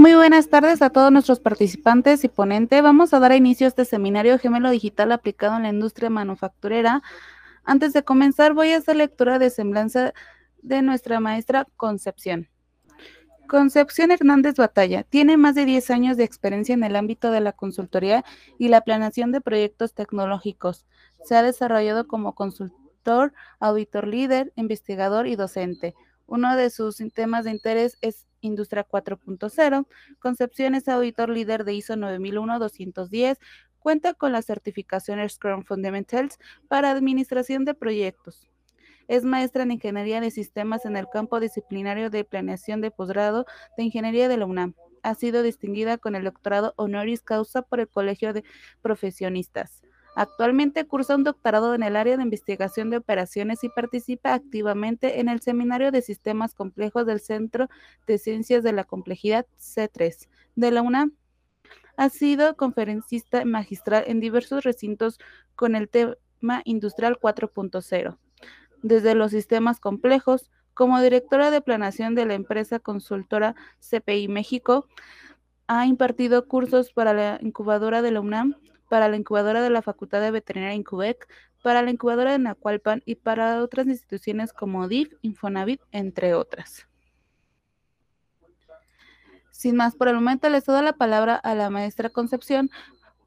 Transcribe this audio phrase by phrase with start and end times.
[0.00, 2.80] Muy buenas tardes a todos nuestros participantes y ponente.
[2.80, 7.02] Vamos a dar inicio a este seminario gemelo digital aplicado en la industria manufacturera.
[7.64, 10.14] Antes de comenzar, voy a hacer lectura de semblanza
[10.62, 12.48] de nuestra maestra Concepción.
[13.46, 17.52] Concepción Hernández Batalla tiene más de 10 años de experiencia en el ámbito de la
[17.52, 18.24] consultoría
[18.58, 20.86] y la planeación de proyectos tecnológicos.
[21.24, 25.94] Se ha desarrollado como consultor, auditor líder, investigador y docente.
[26.30, 29.88] Uno de sus temas de interés es Industria 4.0.
[30.20, 33.36] Concepción es auditor líder de ISO 9001-210.
[33.80, 36.38] Cuenta con las certificaciones Scrum Fundamentals
[36.68, 38.48] para administración de proyectos.
[39.08, 43.44] Es maestra en Ingeniería de Sistemas en el campo disciplinario de planeación de posgrado
[43.76, 44.76] de Ingeniería de la UNAM.
[45.02, 48.44] Ha sido distinguida con el doctorado honoris causa por el Colegio de
[48.82, 49.82] Profesionistas.
[50.14, 55.28] Actualmente cursa un doctorado en el área de investigación de operaciones y participa activamente en
[55.28, 57.68] el Seminario de Sistemas Complejos del Centro
[58.06, 61.12] de Ciencias de la Complejidad C3 de la UNAM.
[61.96, 65.18] Ha sido conferencista magistral en diversos recintos
[65.54, 66.16] con el tema
[66.64, 68.16] Industrial 4.0.
[68.82, 74.86] Desde los sistemas complejos, como directora de planación de la empresa consultora CPI México,
[75.66, 78.56] ha impartido cursos para la incubadora de la UNAM,
[78.90, 81.28] para la incubadora de la Facultad de Veterinaria Incubec,
[81.62, 86.88] para la incubadora de Nacualpan y para otras instituciones como DIF, Infonavit, entre otras.
[89.52, 92.68] Sin más por el momento, les doy la palabra a la maestra Concepción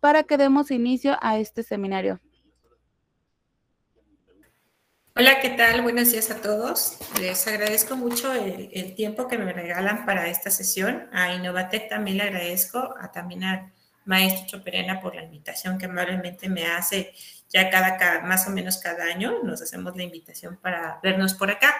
[0.01, 2.19] para que demos inicio a este seminario.
[5.15, 5.81] Hola, ¿qué tal?
[5.81, 6.97] Buenos días a todos.
[7.21, 11.07] Les agradezco mucho el, tiempo que me regalan para esta sesión.
[11.13, 13.43] A Innovatec también le agradezco, a, también
[14.05, 17.13] maestro Choperena por la invitación que amablemente me hace
[17.49, 19.43] ya cada, más o menos cada año.
[19.43, 21.73] Nos hacemos la invitación para vernos por acá.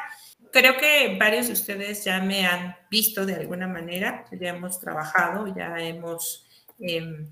[0.51, 5.53] Creo que varios de ustedes ya me han visto de alguna manera, ya hemos trabajado,
[5.55, 6.45] ya hemos
[6.79, 7.31] em,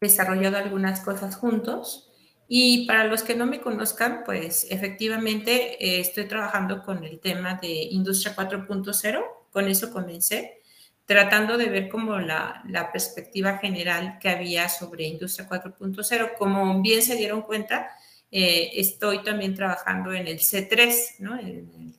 [0.00, 2.10] desarrollado algunas cosas juntos.
[2.48, 7.54] Y para los que no me conozcan, pues efectivamente eh, estoy trabajando con el tema
[7.54, 10.63] de Industria 4.0, con eso comencé
[11.06, 16.34] tratando de ver como la, perspectiva general que había sobre Industria 4.0.
[16.38, 17.90] Como bien se dieron cuenta,
[18.30, 21.38] eh, estoy también trabajando en el C3, ¿no?
[21.38, 21.94] En,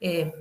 [0.00, 0.32] eh,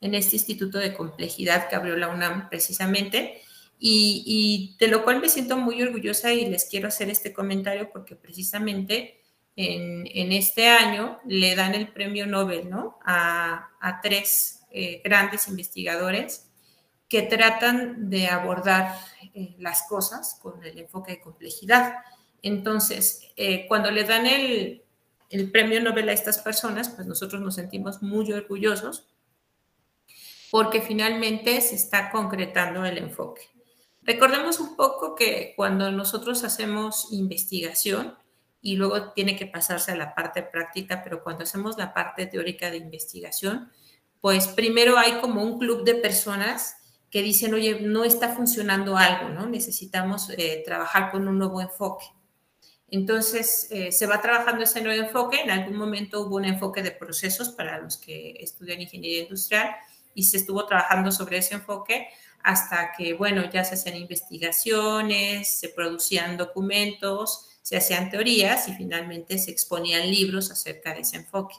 [0.00, 3.40] en, este Instituto de Complejidad que abrió la UNAM precisamente,
[3.80, 8.16] y, de lo cual me siento muy orgullosa y les quiero hacer este comentario porque
[8.16, 9.20] precisamente
[9.54, 12.98] en, este año le dan el premio Nobel, ¿no?
[13.04, 16.47] A, tres eh, grandes investigadores
[17.08, 18.94] que tratan de abordar
[19.34, 21.96] eh, las cosas con el enfoque de complejidad.
[22.42, 24.84] Entonces, eh, cuando le dan el,
[25.30, 29.08] el, premio Nobel a estas personas, pues nosotros nos sentimos muy orgullosos
[30.50, 33.42] porque finalmente se está concretando el enfoque.
[34.02, 38.16] Recordemos un poco que cuando nosotros hacemos investigación,
[38.60, 42.70] y luego tiene que pasarse a la parte práctica, pero cuando hacemos la parte teórica
[42.70, 43.70] de investigación,
[44.20, 46.76] pues primero hay como un club de personas
[47.10, 49.46] que dicen, oye, no está funcionando algo, ¿no?
[49.46, 52.06] Necesitamos eh, trabajar con un nuevo enfoque.
[52.90, 55.40] Entonces, eh, se va trabajando ese nuevo enfoque.
[55.42, 59.74] En algún momento hubo un enfoque de procesos para los que estudian ingeniería industrial
[60.14, 62.08] y se estuvo trabajando sobre ese enfoque
[62.42, 69.38] hasta que, bueno, ya se hacían investigaciones, se producían documentos, se hacían teorías y finalmente
[69.38, 71.56] se exponían libros acerca de ese enfoque.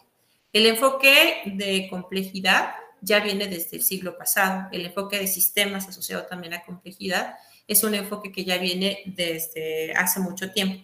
[0.52, 2.72] El enfoque de complejidad
[3.02, 4.68] ya viene desde el siglo pasado.
[4.72, 7.36] El enfoque de sistemas asociado también a complejidad
[7.68, 10.84] es un enfoque que ya viene desde hace mucho tiempo,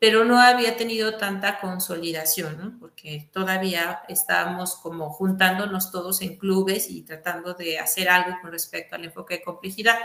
[0.00, 7.02] pero no había tenido tanta consolidación, porque todavía estábamos como juntándonos todos en clubes y
[7.02, 9.96] tratando de hacer algo con respecto al enfoque de complejidad.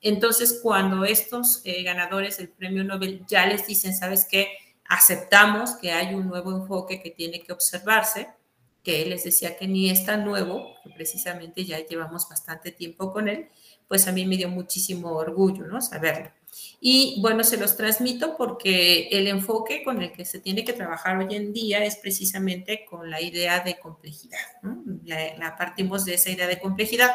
[0.00, 4.52] Entonces, cuando estos eh, ganadores del premio Nobel ya les dicen, ¿sabes qué?
[4.84, 8.28] Aceptamos que hay un nuevo enfoque que tiene que observarse,
[8.82, 13.28] que les decía que ni es tan nuevo, que precisamente ya llevamos bastante tiempo con
[13.28, 13.48] él,
[13.88, 15.80] pues a mí me dio muchísimo orgullo, ¿no?
[15.80, 16.30] Saberlo.
[16.80, 21.16] Y bueno, se los transmito porque el enfoque con el que se tiene que trabajar
[21.16, 24.82] hoy en día es precisamente con la idea de complejidad, ¿no?
[25.04, 27.10] La, partimos de esa idea de complejidad.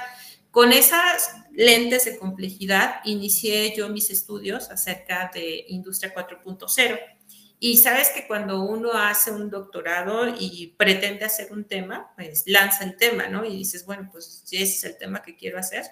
[0.51, 7.16] Con esas lentes de complejidad inicié yo mis estudios acerca de Industria 4.0
[7.59, 12.83] y sabes que cuando uno hace un doctorado y pretende hacer un tema, pues lanza
[12.83, 13.45] el tema, ¿no?
[13.45, 15.83] Y dices, bueno, pues ese es el tema que quiero hacer.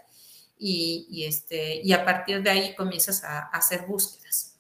[0.58, 4.60] Y, este, y a partir de ahí comienzas a, hacer búsquedas.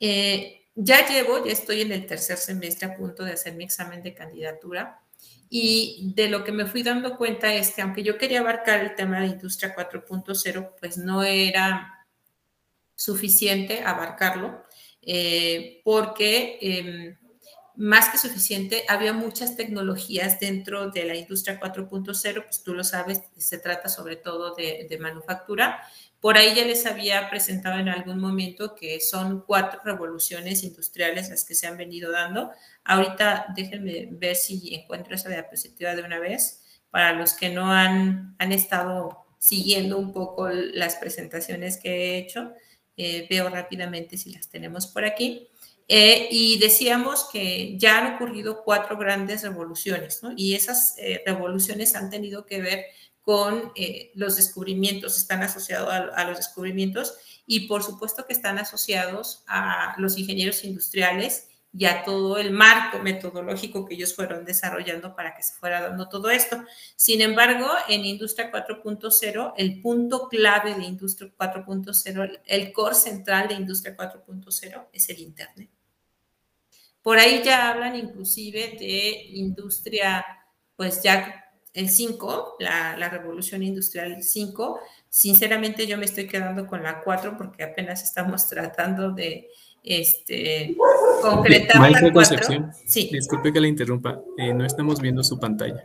[0.00, 4.02] Eh, ya llevo, ya estoy en el tercer semestre a punto de hacer mi examen
[4.02, 5.02] de candidatura
[5.50, 8.94] Y de lo que me fui dando cuenta es que aunque yo quería abarcar el
[8.94, 12.06] tema de industria 4.0, pues no era
[12.94, 14.64] suficiente abarcarlo,
[15.02, 17.16] eh, porque em,
[17.80, 23.22] más que suficiente, había muchas tecnologías dentro de la industria 4.0, pues tú lo sabes,
[23.38, 25.80] se trata sobre todo de, de, manufactura.
[26.20, 31.44] Por ahí ya les había presentado en algún momento que son cuatro revoluciones industriales las
[31.44, 32.50] que se han venido dando.
[32.84, 36.62] Ahorita déjenme ver si encuentro esa diapositiva de una vez.
[36.90, 42.52] Para los que no han, han estado siguiendo un poco las presentaciones que he hecho,
[42.96, 45.48] eh, veo rápidamente si las tenemos por aquí.
[45.88, 50.20] Eh, y decíamos que ya han ocurrido cuatro grandes revoluciones.
[50.36, 52.84] Y esas eh, revoluciones han tenido que ver
[53.22, 53.72] con
[54.14, 57.14] los descubrimientos, están asociados a, los descubrimientos
[57.46, 62.98] y por supuesto que están asociados a los ingenieros industriales y a todo el marco
[62.98, 66.64] metodológico que ellos fueron desarrollando para que se fuera dando todo esto.
[66.96, 73.54] Sin embargo, en Industria 4.0, el punto clave de Industria 4.0, el core central de
[73.54, 75.70] Industria 4.0 es el Internet.
[77.02, 80.24] Por ahí ya hablan inclusive de industria,
[80.76, 84.80] pues ya el 5, la, la, revolución industrial 5.
[85.08, 89.48] Sinceramente yo me estoy quedando con la 4 porque apenas estamos tratando de
[89.82, 90.76] este,
[91.22, 92.70] concretar la 4.
[92.86, 93.10] Sí.
[93.12, 95.84] Disculpe que le interrumpa, eh, no estamos viendo su pantalla.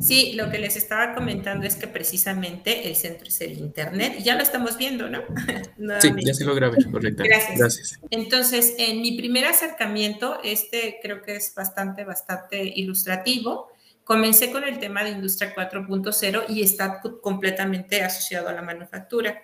[0.00, 4.34] Sí, lo que les estaba comentando es que precisamente el centro es el Internet ya
[4.34, 5.22] lo estamos viendo, ¿no?
[6.00, 7.22] sí, ya se lo grabé, correcto.
[7.24, 7.58] Gracias.
[7.58, 8.00] Gracias.
[8.10, 13.68] Entonces, en mi primer acercamiento, este creo que es bastante, bastante ilustrativo.
[14.02, 19.42] Comencé con el tema de Industria 4.0 y está completamente asociado a la manufactura.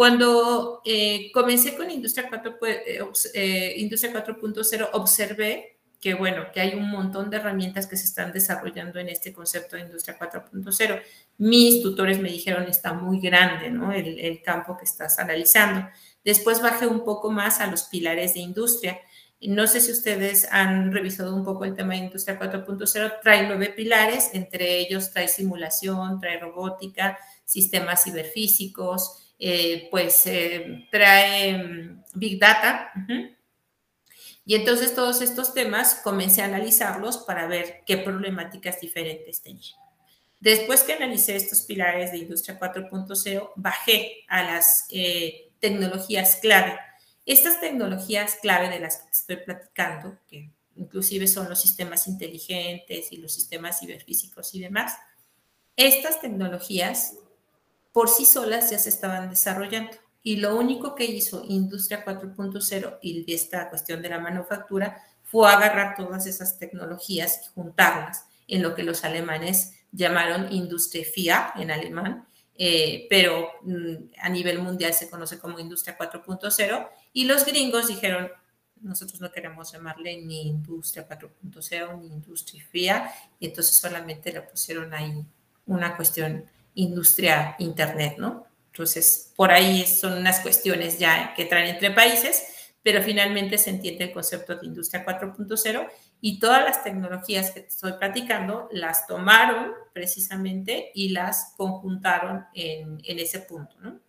[0.00, 6.72] Cuando eh, comencé con Industria 4.0, pues, eh, Industria 4.0 observé que bueno, que hay
[6.74, 11.02] un montón de herramientas que se están desarrollando en este concepto de industria 4.0.
[11.36, 13.92] Mis tutores me dijeron, está muy grande, ¿no?
[13.92, 15.86] El, el, campo que estás analizando.
[16.24, 18.98] Después bajé un poco más a los pilares de industria.
[19.42, 23.20] No sé si ustedes han revisado un poco el tema de industria 4.0.
[23.22, 31.56] Trae nueve pilares, entre ellos trae simulación, trae robótica, sistemas ciberfísicos, eh, pues eh, trae
[31.56, 32.92] mm, Big Data.
[34.44, 39.74] Y entonces todos estos temas comencé a analizarlos para ver qué problemáticas diferentes tenía.
[40.40, 46.78] Después que analicé estos pilares de Industria 4.0, bajé a las eh, tecnologías clave.
[47.24, 53.12] Estas tecnologías clave de las que te estoy platicando, que inclusive son los sistemas inteligentes
[53.12, 54.96] y los sistemas ciberfísicos y demás,
[55.76, 57.14] estas tecnologías
[57.92, 59.92] por sí solas ya se estaban desarrollando.
[60.22, 65.96] Y lo único que hizo Industria 4.0 y esta cuestión de la manufactura fue agarrar
[65.96, 72.26] todas esas tecnologías y juntarlas en lo que los alemanes llamaron Industrie 4 en alemán,
[72.56, 78.28] eh, pero mm, a nivel mundial se conoce como Industria 4.0 y los gringos dijeron,
[78.80, 84.92] nosotros no queremos llamarle ni Industria 4.0 ni Industria 4 y entonces solamente le pusieron
[84.94, 85.24] ahí
[85.66, 86.44] una cuestión
[86.80, 88.44] Industria Internet, ¿no?
[88.72, 92.44] Entonces, por ahí son unas cuestiones ya que traen entre países,
[92.82, 95.88] pero finalmente se entiende el concepto de industria 4.0
[96.20, 103.40] y todas las tecnologías que estoy platicando las tomaron precisamente y las conjuntaron en, ese
[103.40, 104.00] punto, ¿no?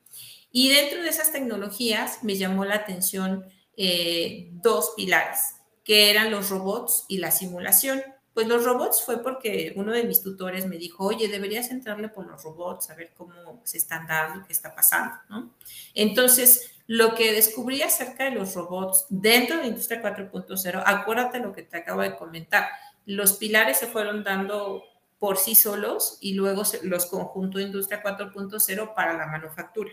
[0.52, 3.46] Y dentro de esas tecnologías me llamó la atención
[3.78, 8.04] eh, dos pilares, que eran los robots y la simulación.
[8.34, 12.26] Pues los robots fue porque uno de mis tutores me dijo, oye, deberías entrarle por
[12.28, 15.54] los robots, a ver cómo se están dando, qué está pasando, ¿no?
[15.94, 21.64] Entonces, lo que descubrí acerca de los robots dentro de Industria 4.0, acuérdate lo que
[21.64, 22.70] te acabo de comentar,
[23.06, 24.84] los pilares se fueron dando
[25.20, 29.92] por sí solos y luego los conjunto Industria 4.0 para la manufactura.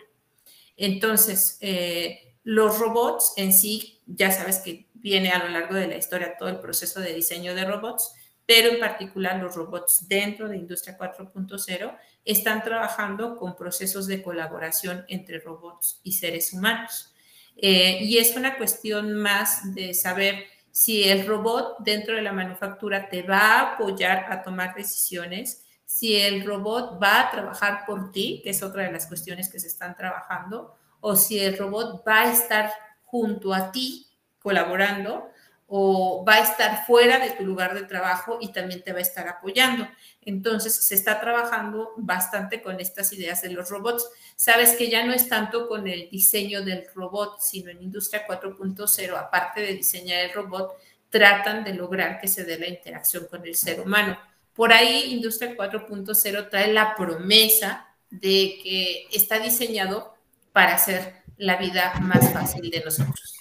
[0.77, 5.97] Entonces, eh, los robots en sí, ya sabes que viene a lo largo de la
[5.97, 8.15] historia todo el proceso de diseño de robots,
[8.49, 15.05] pero en particular los robots dentro de Industria 4.0 están trabajando con procesos de colaboración
[15.09, 17.13] entre robots y seres humanos.
[17.59, 23.11] Eh, y es una cuestión más de saber si el robot dentro de la manufactura
[23.11, 28.41] te va a apoyar a tomar decisiones, si el robot va a trabajar por ti,
[28.43, 32.23] que es otra de las cuestiones que se están trabajando, o si el robot va
[32.23, 32.73] a estar
[33.05, 34.07] junto a ti
[34.39, 35.29] colaborando
[35.71, 39.03] o va a estar fuera de tu lugar de trabajo y también te va a
[39.03, 39.87] estar apoyando.
[40.23, 44.09] Entonces, se está trabajando bastante con estas ideas de los robots.
[44.35, 49.15] Sabes que ya no es tanto con el diseño del robot, sino en Industria 4.0,
[49.19, 50.73] aparte de diseñar el robot,
[51.11, 54.19] tratan de lograr que se dé la interacción con el ser humano.
[54.55, 60.15] Por ahí, Industria 4.0 trae la promesa de que está diseñado
[60.53, 63.38] para hacer la vida más fácil de nosotros.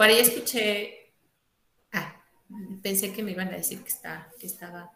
[0.00, 1.12] Por ahí escuché,
[1.92, 2.24] ah,
[2.82, 4.90] pensé que me iban a decir que, está, que estaba,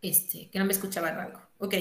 [0.00, 1.42] este, que no me escuchaban algo.
[1.58, 1.74] Ok.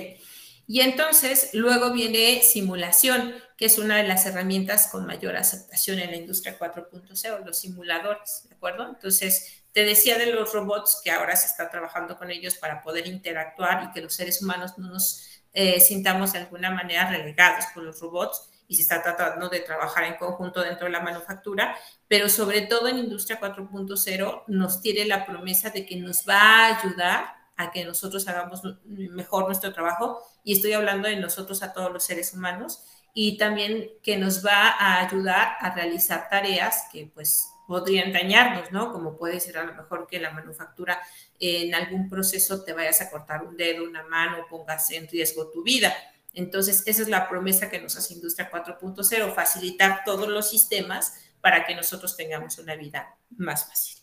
[0.66, 6.10] Y entonces luego viene simulación, que es una de las herramientas con mayor aceptación en
[6.10, 8.90] la industria 4.0, los simuladores, ¿de acuerdo?
[8.90, 13.06] Entonces, te decía de los robots que ahora se está trabajando con ellos para poder
[13.06, 17.84] interactuar y que los seres humanos no nos eh, sintamos de alguna manera relegados por
[17.84, 21.76] los robots y se está tratando de trabajar en conjunto dentro de la manufactura,
[22.08, 26.80] pero sobre todo en Industria 4.0 nos tiene la promesa de que nos va a
[26.80, 31.92] ayudar a que nosotros hagamos mejor nuestro trabajo y estoy hablando de nosotros a todos
[31.92, 37.48] los seres humanos y también que nos va a ayudar a realizar tareas que pues
[37.66, 38.92] podrían dañarnos, ¿no?
[38.92, 41.00] Como puede ser a lo mejor que la manufactura
[41.40, 45.64] en algún proceso te vayas a cortar un dedo, una mano, pongas en riesgo tu
[45.64, 45.94] vida.
[46.36, 51.66] Entonces, esa es la promesa que nos hace Industria 4.0, facilitar todos los sistemas para
[51.66, 53.98] que nosotros tengamos una vida más fácil.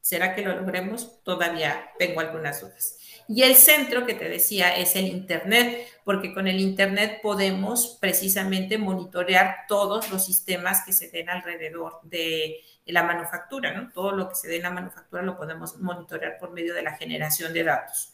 [0.00, 1.22] ¿Será que lo logremos?
[1.24, 2.98] Todavía tengo algunas dudas.
[3.28, 8.78] Y el centro que te decía es el Internet, porque con el Internet podemos precisamente
[8.78, 13.90] monitorear todos los sistemas que se den alrededor de la manufactura, ¿no?
[13.92, 16.96] Todo lo que se dé en la manufactura lo podemos monitorear por medio de la
[16.96, 18.12] generación de datos.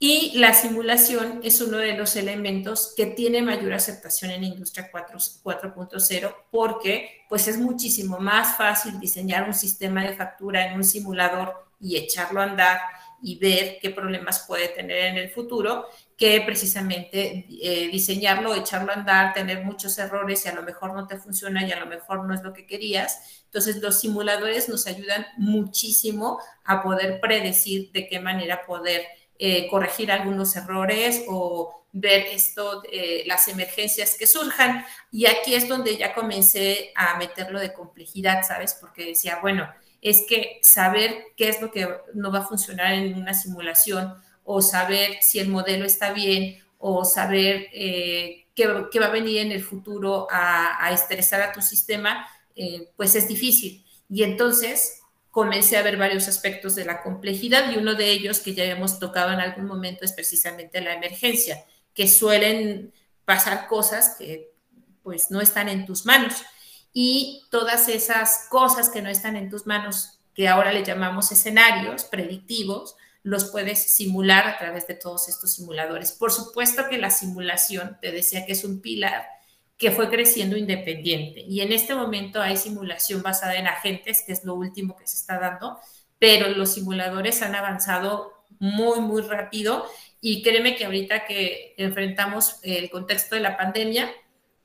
[0.00, 6.34] Y la simulación es uno de los elementos que tiene mayor aceptación en industria 4.0
[6.52, 11.96] porque pues es muchísimo más fácil diseñar un sistema de factura en un simulador y
[11.96, 12.80] echarlo a andar
[13.20, 15.86] y ver qué problemas puede tener en el futuro
[16.16, 21.08] que precisamente eh, diseñarlo, echarlo a andar, tener muchos errores y a lo mejor no
[21.08, 23.42] te funciona y a lo mejor no es lo que querías.
[23.46, 29.02] Entonces los simuladores nos ayudan muchísimo a poder predecir de qué manera poder
[29.38, 34.84] eh, corregir algunos errores o ver esto, eh, las emergencias que surjan.
[35.10, 38.76] Y aquí es donde ya comencé a meterlo de complejidad, ¿sabes?
[38.80, 39.68] Porque decía, bueno,
[40.00, 44.14] es que saber qué es lo que no va a funcionar en una simulación
[44.44, 49.52] o saber si el modelo está bien o saber eh, qué, va a venir en
[49.52, 53.84] el futuro a, estresar a tu sistema, eh, pues es difícil.
[54.08, 58.54] Y entonces comencé a ver varios aspectos de la complejidad y uno de ellos que
[58.54, 62.92] ya habíamos tocado en algún momento es precisamente la emergencia, que suelen
[63.24, 64.52] pasar cosas que
[65.02, 66.44] pues no están en tus manos
[66.92, 72.04] y todas esas cosas que no están en tus manos, que ahora le llamamos escenarios
[72.04, 76.12] predictivos, los puedes simular a través de todos estos simuladores.
[76.12, 79.26] Por supuesto que la simulación, te decía que es un pilar
[79.78, 81.40] que fue creciendo independiente.
[81.40, 85.16] Y en este momento hay simulación basada en agentes, que es lo último que se
[85.16, 85.78] está dando,
[86.18, 89.86] pero los simuladores han avanzado muy, muy rápido.
[90.20, 94.10] Y créeme que ahorita que enfrentamos el contexto de la pandemia,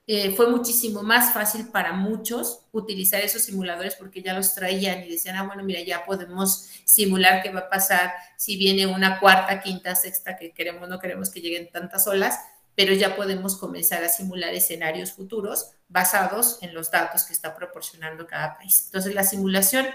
[0.05, 5.09] eh, fue muchísimo más fácil para muchos utilizar esos simuladores porque ya los traían y
[5.09, 9.61] decían, ah, bueno, mira, ya podemos simular qué va a pasar si viene una cuarta,
[9.61, 12.37] quinta, sexta, que queremos, no queremos que lleguen tantas olas,
[12.75, 18.25] pero ya podemos comenzar a simular escenarios futuros basados en los datos que está proporcionando
[18.25, 18.83] cada país.
[18.85, 19.85] Entonces, la simulación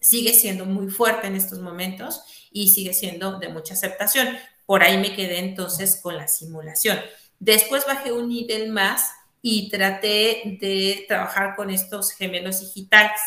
[0.00, 4.28] sigue siendo muy fuerte en estos momentos y sigue siendo de mucha aceptación.
[4.64, 6.98] Por ahí me quedé entonces con la simulación.
[7.38, 9.10] Después bajé un nivel más
[9.42, 13.20] y traté de trabajar con estos gemelos digitales.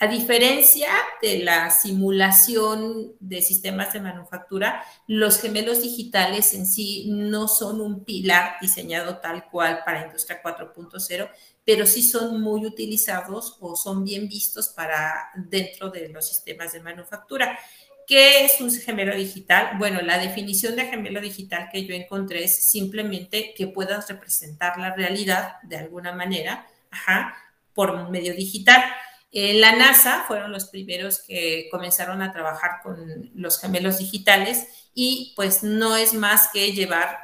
[0.00, 0.90] A diferencia
[1.20, 8.04] de la simulación de sistemas de manufactura, los gemelos digitales en sí no son un
[8.04, 11.30] pilar diseñado tal cual para Industria 4.0,
[11.64, 16.80] pero sí son muy utilizados o son bien vistos para dentro de los sistemas de
[16.80, 17.58] manufactura.
[18.06, 19.72] ¿Qué es un gemelo digital?
[19.78, 24.94] Bueno, la definición de gemelo digital que yo encontré es simplemente que puedas representar la
[24.94, 27.34] realidad de alguna manera ajá,
[27.74, 28.82] por medio digital.
[29.30, 35.34] En la NASA fueron los primeros que comenzaron a trabajar con los gemelos digitales y
[35.36, 37.18] pues no es más que llevar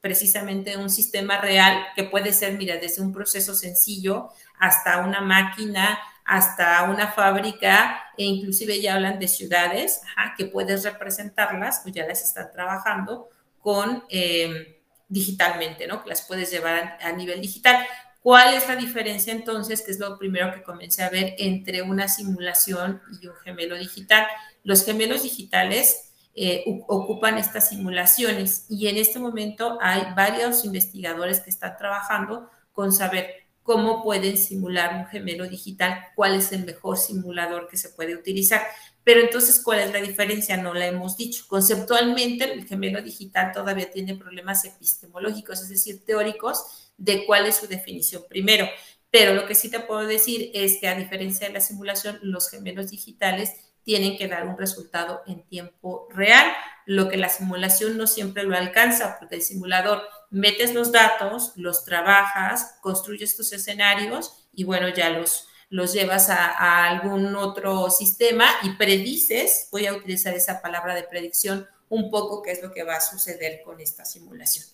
[0.00, 5.98] precisamente un sistema real que puede ser, mira, desde un proceso sencillo hasta una máquina,
[6.24, 10.02] hasta una fábrica e inclusive ya hablan de ciudades
[10.36, 13.28] que puedes representarlas o ya las están trabajando
[13.60, 14.76] con em,
[15.08, 16.02] digitalmente, ¿no?
[16.06, 17.86] Las puedes llevar a, nivel digital.
[18.26, 19.82] ¿Cuál es la diferencia entonces?
[19.82, 24.26] Que es lo primero que comencé a ver entre una simulación y un gemelo digital.
[24.64, 31.50] Los gemelos digitales eh, ocupan estas simulaciones y en este momento hay varios investigadores que
[31.50, 37.68] están trabajando con saber cómo pueden simular un gemelo digital, cuál es el mejor simulador
[37.68, 38.62] que se puede utilizar.
[39.04, 40.56] Pero entonces, ¿cuál es la diferencia?
[40.56, 41.44] No la hemos dicho.
[41.46, 47.66] Conceptualmente, el gemelo digital todavía tiene problemas epistemológicos, es decir, teóricos, de cuál es su
[47.66, 48.66] definición primero.
[49.10, 52.50] Pero lo que sí te puedo decir es que a diferencia de la simulación, los
[52.50, 53.54] gemelos digitales
[53.86, 56.52] tienen que dar un resultado en tiempo real,
[56.86, 61.84] lo que la simulación no siempre lo alcanza, porque el simulador metes los datos, los
[61.84, 68.70] trabajas, construyes tus escenarios y bueno, ya los, los llevas a, algún otro sistema y
[68.70, 72.96] predices, voy a utilizar esa palabra de predicción, un poco qué es lo que va
[72.96, 74.66] a suceder con esta simulación.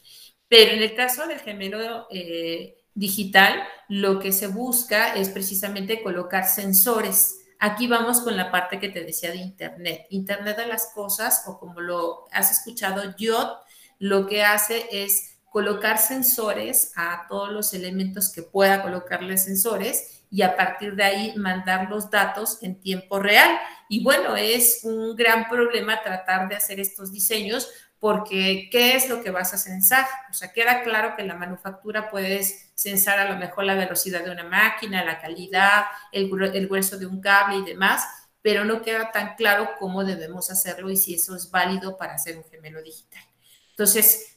[0.53, 6.45] Pero en el caso del gemelo eh, digital, lo que se busca es precisamente colocar
[6.45, 10.07] sensores Aquí vamos con la parte que te decía de Internet.
[10.11, 13.57] Internet de las cosas, o como lo has escuchado, yo
[14.01, 20.43] lo que hace es colocar sensores a todos los elementos que pueda colocarle sensores y
[20.43, 23.61] a partir de ahí mandar los datos en tiempo real.
[23.89, 27.69] Y bueno, es un gran problema tratar de hacer estos diseños
[28.03, 30.05] porque ¿qué es lo que vas a censar?
[30.29, 34.25] O sea, queda claro que en la manufactura puedes censar a lo mejor la velocidad
[34.25, 38.05] de una máquina, la calidad, el, el grueso de un cable y demás,
[38.43, 42.37] pero no queda tan claro cómo debemos hacerlo y si eso es válido para hacer
[42.37, 43.23] un gemelo digital.
[43.71, 44.37] Entonces,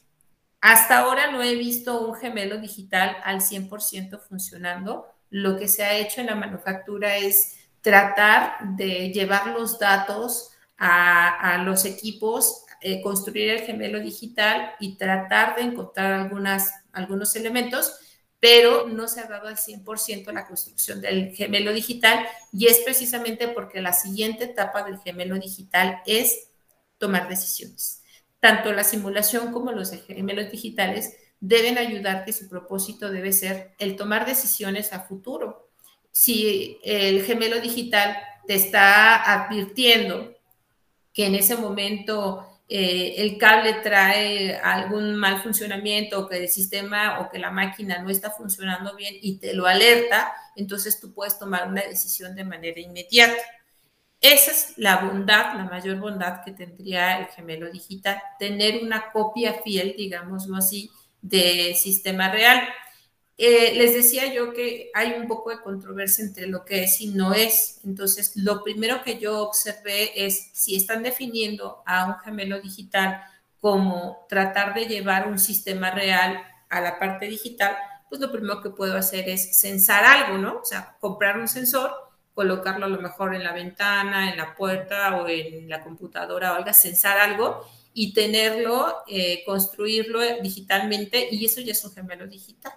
[0.61, 5.07] hasta ahora no he visto un gemelo digital al 100% funcionando.
[5.31, 11.55] Lo que se ha hecho en la manufactura es tratar de llevar los datos a,
[11.55, 17.97] a los equipos eh, construir el gemelo digital y tratar de encontrar algunas, algunos elementos,
[18.39, 23.47] pero no se ha dado al 100% la construcción del gemelo digital y es precisamente
[23.47, 26.49] porque la siguiente etapa del gemelo digital es
[26.99, 28.03] tomar decisiones.
[28.39, 33.95] Tanto la simulación como los gemelos digitales deben ayudar que su propósito debe ser el
[33.95, 35.71] tomar decisiones a futuro.
[36.11, 38.15] Si el gemelo digital
[38.45, 40.35] te está advirtiendo
[41.13, 47.19] que en ese momento eh, el cable trae algún mal funcionamiento o que el sistema
[47.19, 51.37] o que la máquina no está funcionando bien y te lo alerta, entonces tú puedes
[51.37, 53.41] tomar una decisión de manera inmediata.
[54.19, 59.61] Esa es la bondad, la mayor bondad que tendría el gemelo digital, tener una copia
[59.63, 60.89] fiel, digámoslo así,
[61.21, 62.67] del sistema real.
[63.37, 67.07] Eh, les decía yo que hay un poco de controversia entre lo que es y
[67.07, 67.81] no es.
[67.83, 73.21] Entonces, lo primero que yo observé es si están definiendo a un gemelo digital
[73.59, 77.75] como tratar de llevar un sistema real a la parte digital,
[78.09, 80.59] pues lo primero que puedo hacer es censar algo, ¿no?
[80.61, 81.91] O sea, comprar un sensor,
[82.33, 86.55] colocarlo a lo mejor en la ventana, en la puerta o en la computadora o
[86.55, 92.73] algo, censar algo y tenerlo, eh, construirlo digitalmente y eso ya es un gemelo digital.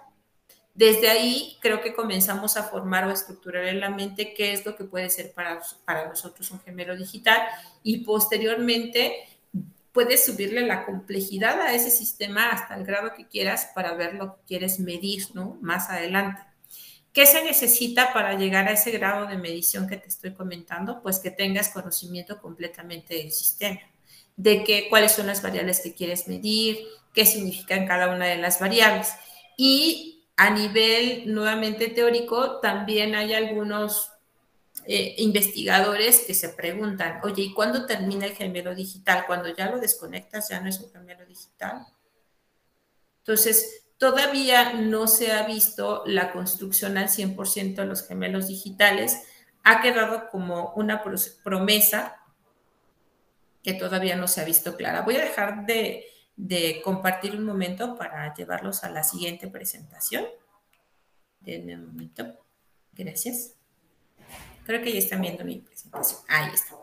[0.79, 4.77] Desde ahí creo que comenzamos a formar o estructurar en la mente qué es lo
[4.77, 7.37] que puede ser para, para nosotros un gemelo digital
[7.83, 9.27] y posteriormente
[9.91, 14.37] puedes subirle la complejidad a ese sistema hasta el grado que quieras para ver lo
[14.37, 15.57] que quieres medir, ¿no?
[15.59, 16.41] Más adelante.
[17.11, 21.01] ¿Qué se necesita para llegar a ese grado de medición que te estoy comentando?
[21.03, 23.81] Pues que tengas conocimiento completamente del sistema,
[24.37, 26.79] de qué cuáles son las variables que quieres medir,
[27.13, 29.09] qué significan cada una de las variables.
[29.57, 34.09] Y a nivel nuevamente teórico, también hay algunos
[34.85, 39.25] eh, investigadores que se preguntan, oye, ¿y cuándo termina el gemelo digital?
[39.27, 41.85] Cuando ya lo desconectas, ya no es un gemelo digital.
[43.17, 49.21] Entonces, todavía no se ha visto la construcción al 100% de los gemelos digitales.
[49.65, 51.03] Ha quedado como una
[51.43, 52.15] promesa
[53.61, 55.01] que todavía no se ha visto clara.
[55.01, 56.05] Voy a dejar de,
[56.39, 60.25] de compartir un momento para llevarlos a la siguiente presentación.
[61.41, 62.33] Denme un momento.
[62.93, 63.55] Gracias.
[64.63, 66.21] Creo que ya están viendo mi presentación.
[66.29, 66.77] Ahí está.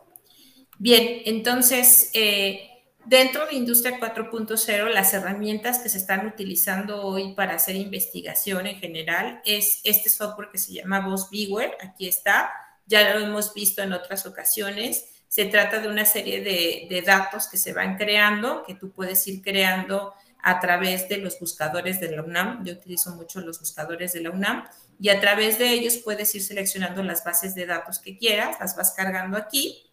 [0.78, 2.68] Bien, entonces, eh,
[3.06, 8.76] dentro de Industria 4.0, las herramientas que se están utilizando hoy para hacer investigación en
[8.76, 11.78] general es este software que se llama Voz Viewer.
[11.80, 12.52] Aquí está.
[12.84, 17.56] Ya lo hemos visto en otras ocasiones se trata de una serie de, datos que
[17.56, 22.22] se van creando, que tú puedes ir creando a través de los buscadores de la
[22.22, 22.64] UNAM.
[22.64, 24.64] Yo utilizo mucho los buscadores de la UNAM
[24.98, 28.76] y a través de ellos puedes ir seleccionando las bases de datos que quieras, las
[28.76, 29.90] vas cargando aquí,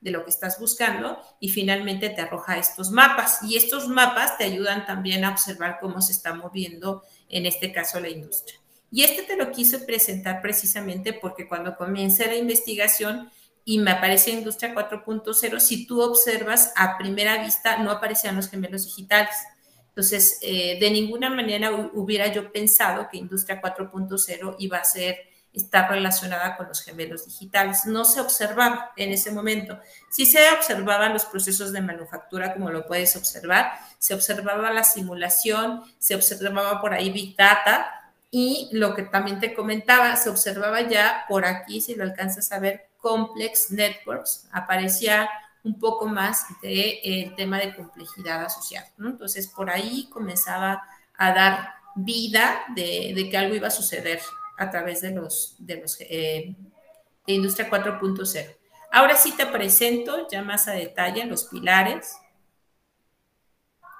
[0.00, 3.42] de lo que estás buscando y finalmente te arroja estos mapas.
[3.42, 8.00] Y estos mapas te ayudan también a observar cómo se está moviendo, en este caso,
[8.00, 8.58] la industria.
[8.90, 13.30] Y este te lo quise presentar precisamente porque cuando comience la investigación
[13.68, 18.84] y me aparece Industria 4.0, si tú observas a primera vista no aparecían los gemelos
[18.84, 19.34] digitales.
[19.88, 25.18] Entonces, eh, de ninguna manera hubiera yo pensado que Industria 4.0 iba a ser
[25.52, 27.86] estar relacionada con los gemelos digitales.
[27.86, 29.80] No se observaba en ese momento.
[30.10, 33.72] Sí se observaban los procesos de manufactura, como lo puedes observar.
[33.98, 39.54] Se observaba la simulación, se observaba por ahí Big Data y lo que también te
[39.54, 44.48] comentaba, se observaba ya por aquí, si lo alcanzas a ver, Complex Networks.
[44.52, 45.28] Aparecía
[45.62, 48.86] un poco más de, tema de complejidad asociado.
[48.98, 50.82] Entonces, por ahí comenzaba
[51.16, 54.20] a dar vida de, de, que algo iba a suceder
[54.58, 56.54] a través de los de, los, eh,
[57.26, 58.56] de Industria 4.0.
[58.92, 62.16] Ahora sí te presento ya más a detalle los pilares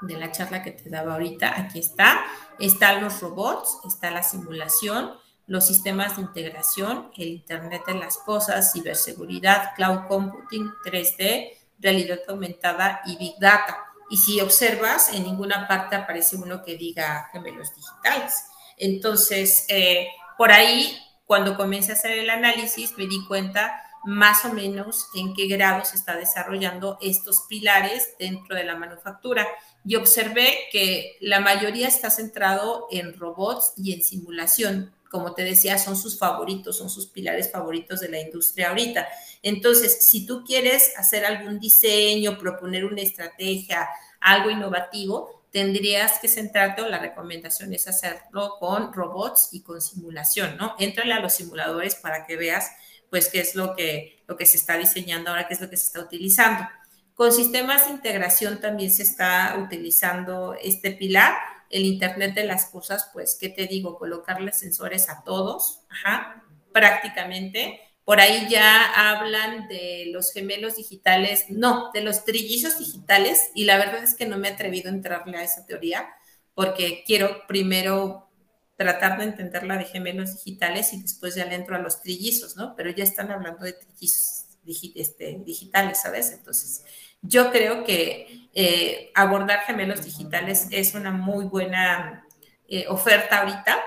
[0.02, 1.58] de la charla que te daba ahorita.
[1.58, 2.24] Aquí está.
[2.58, 5.12] Están los robots, está la simulación,
[5.46, 13.00] los sistemas de integración, el Internet de las Cosas, ciberseguridad, cloud computing, 3D, realidad aumentada
[13.06, 13.76] y big data.
[14.10, 18.34] Y si observas, en ninguna parte aparece uno que diga gemelos digitales.
[18.76, 24.52] Entonces, eh, por ahí, cuando comencé a hacer el análisis, me di cuenta más o
[24.52, 29.46] menos en qué grado se está desarrollando estos pilares dentro de la manufactura.
[29.84, 34.94] Y observé que la mayoría está centrado en robots y en simulación.
[35.10, 39.06] Como te decía, son sus favoritos, son sus pilares favoritos de la industria ahorita.
[39.42, 43.88] Entonces, si tú quieres hacer algún diseño, proponer una estrategia,
[44.20, 50.56] algo innovativo, tendrías que centrarte o la recomendación es hacerlo con robots y con simulación,
[50.56, 50.74] ¿no?
[50.78, 52.72] Éntrale a los simuladores para que veas
[53.08, 55.76] pues qué es lo que, lo que se está diseñando ahora, qué es lo que
[55.76, 56.68] se está utilizando.
[57.14, 61.34] Con sistemas de integración también se está utilizando este pilar,
[61.70, 63.98] el Internet de las Cosas, pues, ¿qué te digo?
[63.98, 67.80] Colocarle sensores a todos, ajá, prácticamente.
[68.04, 73.78] Por ahí ya hablan de los gemelos digitales, no, de los trillizos digitales, y la
[73.78, 76.08] verdad es que no me he atrevido a entrarle a esa teoría,
[76.54, 78.30] porque quiero primero
[78.76, 82.56] tratar de entender la de gemelos digitales y después ya le entro a los trillizos,
[82.56, 82.76] ¿no?
[82.76, 84.46] Pero ya están hablando de trillizos
[84.94, 86.32] este, digitales, ¿sabes?
[86.32, 86.84] Entonces,
[87.22, 92.26] yo creo que eh, abordar gemelos digitales es una muy buena
[92.68, 93.78] eh, oferta ahorita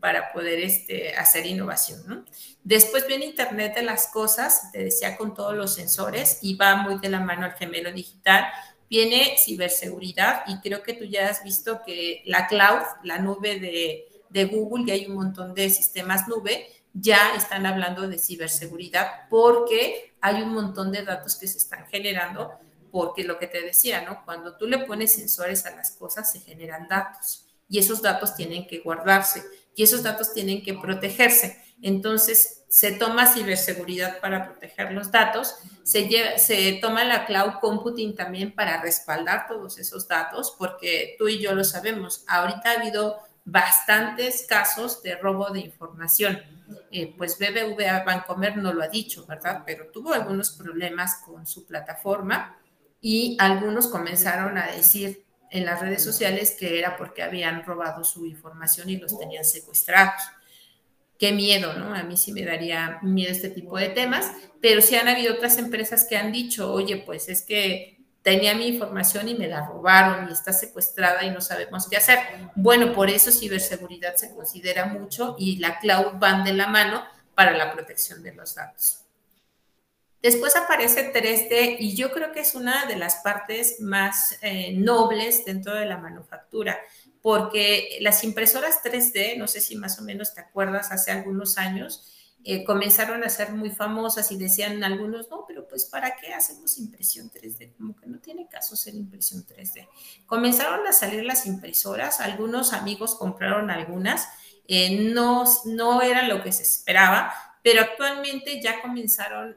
[0.00, 2.02] para poder este, hacer innovación.
[2.06, 2.24] ¿no?
[2.62, 6.98] Después viene Internet de las Cosas, te decía con todos los sensores y va muy
[6.98, 8.46] de la mano al gemelo digital.
[8.88, 14.06] Viene ciberseguridad y creo que tú ya has visto que la cloud, la nube de,
[14.28, 20.14] de Google, y hay un montón de sistemas nube, ya están hablando de ciberseguridad porque
[20.20, 22.52] hay un montón de datos que se están generando
[22.92, 24.24] porque lo que te decía, ¿no?
[24.24, 28.68] Cuando tú le pones sensores a las cosas, se generan datos y esos datos tienen
[28.68, 31.60] que guardarse y esos datos tienen que protegerse.
[31.82, 38.54] Entonces, se toma ciberseguridad para proteger los datos, se, se toma la cloud computing también
[38.54, 44.46] para respaldar todos esos datos, porque tú y yo lo sabemos, ahorita ha habido bastantes
[44.48, 46.40] casos de robo de información.
[46.90, 49.62] Eh, pues BBVA Bancomer no lo ha dicho, ¿verdad?
[49.66, 52.56] Pero tuvo algunos problemas con su plataforma
[53.00, 58.26] y algunos comenzaron a decir, en las redes sociales que era porque habían robado su
[58.26, 60.20] información y los tenían secuestrados.
[61.16, 61.94] Qué miedo, ¿no?
[61.94, 65.58] A mí sí me daría miedo este tipo de temas, pero sí han habido otras
[65.58, 67.93] empresas que han dicho, oye, pues es que
[68.24, 72.18] tenía mi información y me la robaron y está secuestrada y no sabemos qué hacer.
[72.56, 77.52] Bueno, por eso ciberseguridad se considera mucho y la cloud van de la mano para
[77.52, 79.00] la protección de los datos.
[80.22, 85.44] Después aparece 3D y yo creo que es una de las partes más eh, nobles
[85.44, 86.78] dentro de la manufactura,
[87.20, 92.13] porque las impresoras 3D, no sé si más o menos te acuerdas, hace algunos años,
[92.46, 96.78] eh, comenzaron a ser muy famosas y decían algunos, no, pero pues ¿para qué hacemos
[96.78, 97.74] impresión 3D?
[97.74, 99.88] Como que no tiene caso ser impresión 3D.
[100.26, 104.28] Comenzaron a salir las impresoras, algunos amigos compraron algunas,
[104.68, 109.56] eh, no, no era lo que se esperaba, pero actualmente ya comenzaron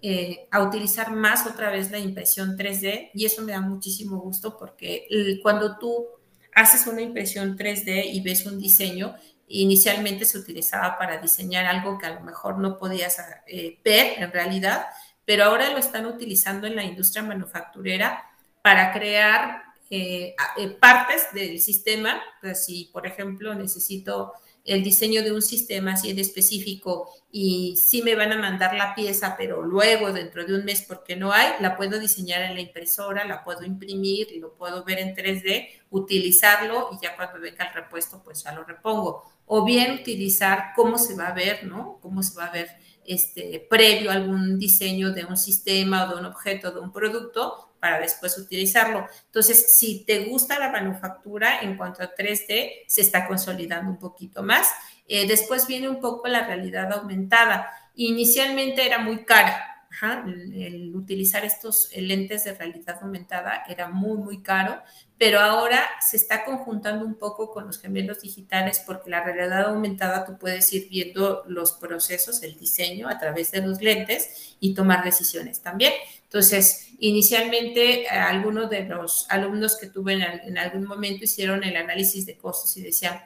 [0.00, 4.56] eh, a, utilizar más otra vez la impresión 3D y eso me da muchísimo gusto
[4.56, 5.08] porque
[5.42, 6.06] cuando tú
[6.54, 9.16] haces una impresión 3D y ves un diseño,
[9.50, 14.32] inicialmente se utilizaba para diseñar algo que a lo mejor no podías eh, ver en
[14.32, 14.86] realidad,
[15.24, 18.24] pero ahora lo están utilizando en la industria manufacturera
[18.62, 20.36] para crear eh,
[20.80, 22.22] partes del sistema.
[22.54, 24.32] Si, por ejemplo, necesito
[24.64, 28.94] el diseño de un sistema así en específico y sí me van a mandar la
[28.94, 32.60] pieza, pero luego dentro de un mes porque no hay, la puedo diseñar en la
[32.60, 37.66] impresora, la puedo imprimir, y lo puedo ver en 3D, utilizarlo y ya cuando venga
[37.66, 39.24] el repuesto pues ya lo repongo.
[39.46, 41.98] O bien utilizar cómo se va a ver, ¿no?
[42.00, 42.68] Cómo se va a ver
[43.04, 47.69] este, previo a algún diseño de un sistema o de un objeto, de un producto,
[47.80, 49.06] para después utilizarlo.
[49.26, 54.42] Entonces, si te gusta la manufactura en cuanto a 3D, se está consolidando un poquito
[54.42, 54.68] más.
[55.08, 57.70] Eh, después viene un poco la realidad aumentada.
[57.94, 59.70] Inicialmente era muy cara,
[60.02, 64.80] el, utilizar estos lentes de realidad aumentada era muy, muy caro,
[65.18, 70.24] pero ahora se está conjuntando un poco con los gemelos digitales porque la realidad aumentada
[70.24, 75.04] tú puedes ir viendo los procesos, el diseño a través de los lentes y tomar
[75.04, 75.92] decisiones también.
[76.22, 82.26] Entonces, inicialmente algunos de los alumnos que tuve en, en algún momento hicieron el análisis
[82.26, 83.20] de costos y decían,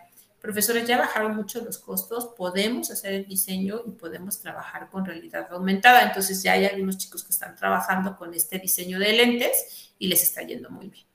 [0.44, 5.48] profesores, ya bajaron mucho los costos, podemos hacer el diseño y podemos trabajar con realidad
[5.50, 6.02] aumentada.
[6.02, 10.22] Entonces ya hay algunos chicos que están trabajando con este diseño de lentes y les
[10.22, 11.06] está yendo muy bien.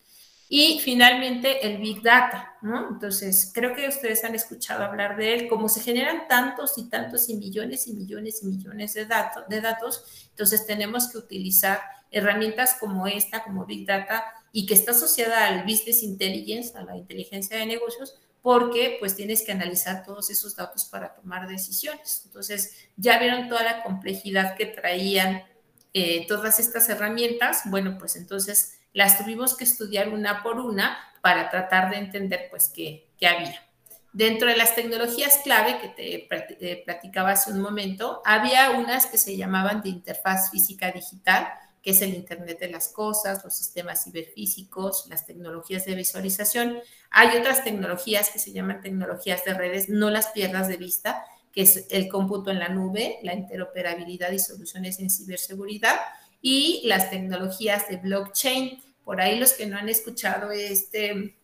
[0.52, 2.56] Y finalmente el Big Data.
[2.64, 7.30] Entonces, creo que ustedes han escuchado hablar de él, como se generan tantos y tantos
[7.30, 11.80] y millones y millones y millones de, datos, de datos, entonces tenemos que utilizar
[12.12, 16.98] herramientas como esta, como Big Data, y que está asociada al Business Intelligence, a la
[16.98, 22.24] inteligencia de negocios, porque pues tienes que analizar todos esos datos para tomar decisiones.
[22.26, 25.44] Entonces, ya vieron toda la complejidad que traían
[25.94, 27.64] eh, todas estas herramientas.
[27.66, 32.70] Bueno, pues entonces las tuvimos que estudiar una por una para tratar de entender pues
[32.70, 33.62] qué, había.
[34.14, 36.28] Dentro de las tecnologías clave que te
[36.72, 41.48] eh, platicaba hace un momento, había unas que se llamaban de interfaz física digital,
[41.82, 46.80] que es el Internet de las Cosas, los sistemas ciberfísicos, las tecnologías de visualización.
[47.10, 51.62] Hay otras tecnologías que se llaman tecnologías de redes, no las pierdas de vista, que
[51.62, 55.98] es el cómputo en la nube, la interoperabilidad y soluciones en ciberseguridad,
[56.42, 58.82] y las tecnologías de blockchain.
[59.04, 61.36] Por ahí los que no han escuchado este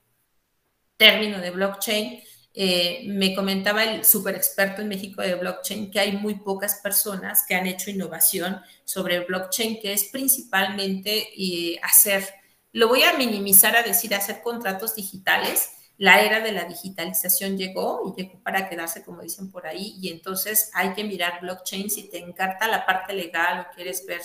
[0.98, 2.22] término de blockchain,
[2.58, 7.44] eh, me comentaba el super experto en México de blockchain que hay muy pocas personas
[7.46, 12.26] que han hecho innovación sobre blockchain, que es principalmente eh, hacer,
[12.72, 15.70] lo voy a minimizar a decir, hacer contratos digitales.
[15.98, 20.10] La era de la digitalización llegó y llegó para quedarse, como dicen por ahí, y
[20.10, 24.22] entonces hay que mirar blockchain si te encarta la parte legal o quieres ver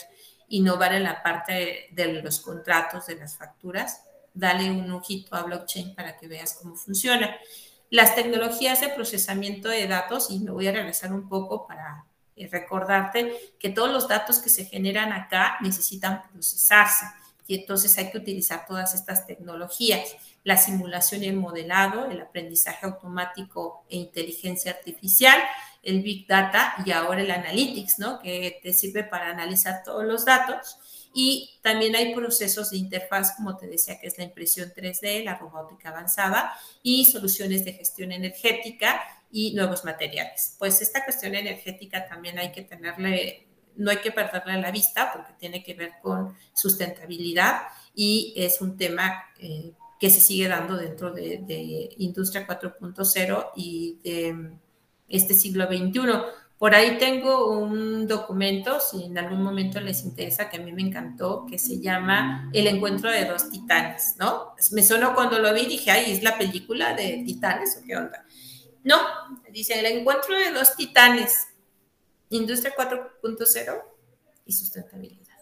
[0.48, 4.02] innovar en la parte de los contratos, de las facturas,
[4.34, 7.36] dale un ojito a blockchain para que veas cómo funciona
[7.90, 12.48] las tecnologías de procesamiento de datos, y me voy a regresar un poco para eh,
[12.50, 17.04] recordarte que todos los datos que se generan acá necesitan procesarse
[17.50, 22.86] y entonces hay que utilizar todas estas tecnologías, la simulación y el modelado, el aprendizaje
[22.86, 25.36] automático e inteligencia artificial,
[25.82, 28.20] el Big Data y ahora el Analytics, ¿no?
[28.20, 30.78] Que te sirve para analizar todos los datos
[31.12, 35.36] y también hay procesos de interfaz, como te decía, que es la impresión 3D, la
[35.36, 39.00] robótica avanzada y soluciones de gestión energética
[39.32, 40.54] y nuevos materiales.
[40.58, 43.46] Pues esta cuestión energética también hay que tenerle,
[43.76, 47.62] no hay que perderle la vista porque tiene que ver con sustentabilidad
[47.94, 53.98] y es un tema eh, que se sigue dando dentro de, de Industria 4.0 y
[54.04, 54.52] de
[55.08, 56.00] este siglo XXI.
[56.60, 60.82] Por ahí tengo un documento, si en algún momento les interesa, que a mí me
[60.82, 64.54] encantó, que se llama El encuentro de dos titanes, ¿no?
[64.72, 68.26] Me sonó cuando lo vi, dije, ay, ¿es la película de titanes o qué onda?
[68.84, 68.98] No,
[69.50, 71.48] dice El encuentro de dos titanes,
[72.28, 73.82] Industria 4.0
[74.44, 75.38] y sustentabilidad.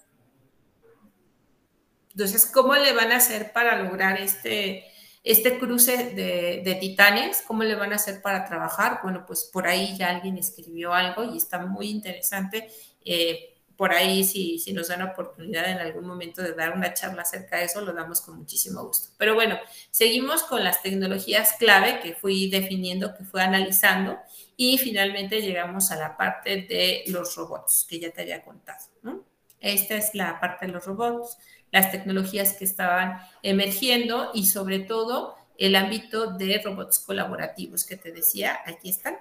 [2.13, 4.85] Entonces, ¿cómo le van a hacer para lograr este,
[5.29, 9.01] este cruce de, titanes, ¿cómo le van a hacer para trabajar?
[9.03, 12.71] Bueno, pues por ahí ya alguien escribió algo y está muy interesante.
[13.05, 17.23] Eh, por ahí, si, si nos dan oportunidad en algún momento de dar una charla
[17.23, 19.11] acerca de eso, lo damos con muchísimo gusto.
[19.19, 19.59] Pero bueno,
[19.91, 24.19] seguimos con las tecnologías clave que fui definiendo, que fui analizando
[24.57, 28.81] y finalmente llegamos a la parte de los robots que ya te había contado.
[29.61, 31.39] Esta es la parte de los robots
[31.71, 38.13] las tecnologías que estaban emergiendo y sobre todo el ámbito de robots colaborativos que te
[38.13, 39.17] decía, aquí están,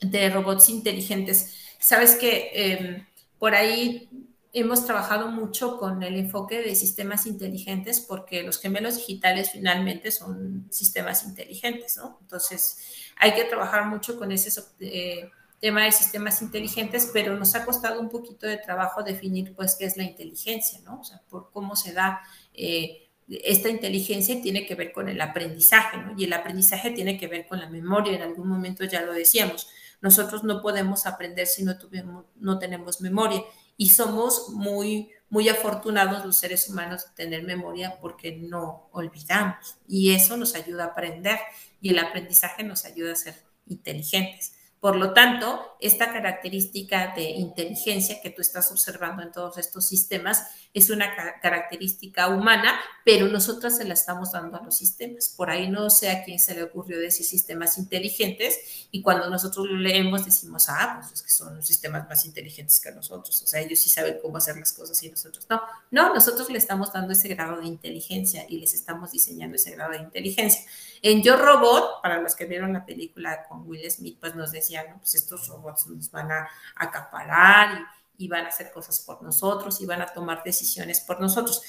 [0.00, 1.54] de robots inteligentes.
[1.78, 3.06] Sabes que em,
[3.38, 4.08] por ahí
[4.52, 10.68] hemos trabajado mucho con el enfoque de sistemas inteligentes porque los gemelos digitales finalmente son
[10.70, 12.18] sistemas inteligentes, ¿no?
[12.20, 12.78] Entonces
[13.16, 14.62] hay que trabajar mucho con ese...
[14.80, 15.30] Eh,
[15.64, 19.86] tema de sistemas inteligentes, pero nos ha costado un poquito de trabajo definir, pues, qué
[19.86, 21.00] es la inteligencia, ¿no?
[21.00, 22.20] O sea, por cómo se da
[22.52, 26.12] eh, esta inteligencia tiene que ver con el aprendizaje, ¿no?
[26.18, 29.66] Y el aprendizaje tiene que ver con la memoria, en algún momento ya lo decíamos.
[30.02, 31.78] Nosotros no podemos aprender si no,
[32.36, 33.42] no tenemos memoria
[33.78, 40.12] y somos muy, muy afortunados los seres humanos de tener memoria porque no olvidamos y
[40.12, 41.38] eso nos ayuda a aprender
[41.80, 43.34] y el aprendizaje nos ayuda a ser
[43.66, 44.53] inteligentes.
[44.84, 50.46] Por lo tanto, esta característica de inteligencia que tú estás observando en todos estos sistemas
[50.74, 55.32] es una característica humana, pero nosotras se la estamos dando a los sistemas.
[55.36, 59.66] Por ahí no sé a quién se le ocurrió decir sistemas inteligentes y cuando nosotros
[59.68, 63.40] lo leemos decimos, ah, pues es que son sistemas más inteligentes que nosotros.
[63.42, 65.62] O sea, ellos sí saben cómo hacer las cosas y nosotros no.
[65.92, 69.92] No, nosotros le estamos dando ese grado de inteligencia y les estamos diseñando ese grado
[69.92, 70.62] de inteligencia.
[71.02, 74.86] En Yo Robot, para los que vieron la película con Will Smith, pues nos decían,
[74.90, 79.80] no, pues estos robots nos van a acaparar y, van a hacer cosas por nosotros
[79.80, 81.62] y van a tomar decisiones por nosotros.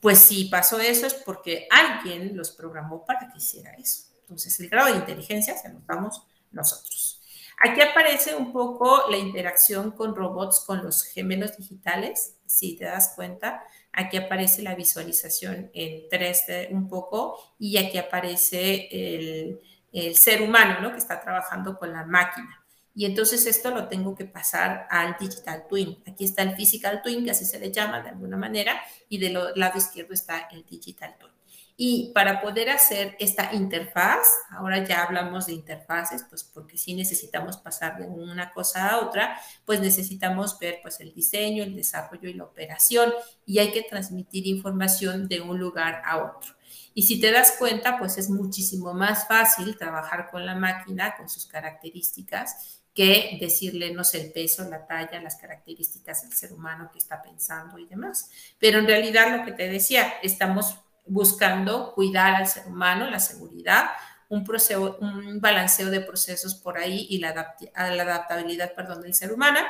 [0.00, 4.04] Pues si pasó eso es porque alguien los programó para que hiciera eso.
[4.20, 7.20] Entonces, el grado de inteligencia se lo damos nosotros.
[7.64, 13.12] Aquí aparece un poco la interacción con robots, con los gemelos digitales, si te das
[13.14, 13.62] cuenta.
[13.92, 20.90] Aquí aparece la visualización en 3D un poco y aquí aparece el ser humano, ¿no?
[20.90, 22.61] Que está trabajando con la máquina.
[22.94, 26.02] Y entonces esto lo tengo que pasar al Digital Twin.
[26.06, 29.38] Aquí está el Physical Twin, que así se le llama de alguna manera, y del
[29.54, 31.32] lado izquierdo está el Digital Twin.
[31.76, 37.56] Y para poder hacer esta interfaz, ahora ya hablamos de interfaces, pues porque si necesitamos
[37.56, 42.34] pasar de una cosa a otra, pues necesitamos ver pues el diseño, el desarrollo y
[42.34, 43.12] la operación
[43.46, 46.54] y hay que transmitir información de un lugar a otro.
[46.94, 51.28] Y si te das cuenta, pues es muchísimo más fácil trabajar con la máquina, con
[51.28, 56.98] sus características, que decirle, no el peso, la talla, las características del ser humano que
[56.98, 58.30] está pensando y demás.
[58.58, 60.76] Pero en realidad lo que te decía, estamos
[61.06, 63.86] buscando cuidar al ser humano, la seguridad,
[64.28, 69.32] un, proceso, un balanceo de procesos por ahí y la, la adaptabilidad perdón, del ser
[69.32, 69.60] humano.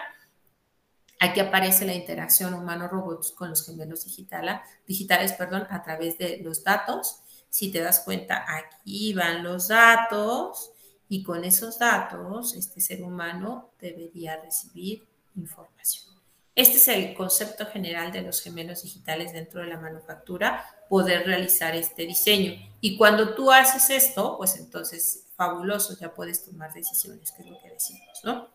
[1.21, 7.21] Aquí aparece la interacción humano-robots con los gemelos digitales perdón, a través de los datos.
[7.49, 10.73] Si te das cuenta, aquí van los datos
[11.13, 16.15] y con esos datos este ser humano debería recibir información.
[16.55, 21.77] Este es el concepto general de los gemelos digitales dentro de la manufactura, poder realizar
[21.77, 22.55] este diseño.
[22.81, 27.61] Y cuando tú haces esto, pues entonces fabuloso, ya puedes tomar decisiones, que es lo
[27.61, 28.49] que decimos, ¿no?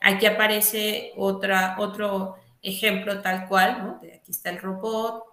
[0.00, 3.96] Aquí aparece otra, otro ejemplo tal cual, ¿no?
[3.98, 5.30] aquí está el robot,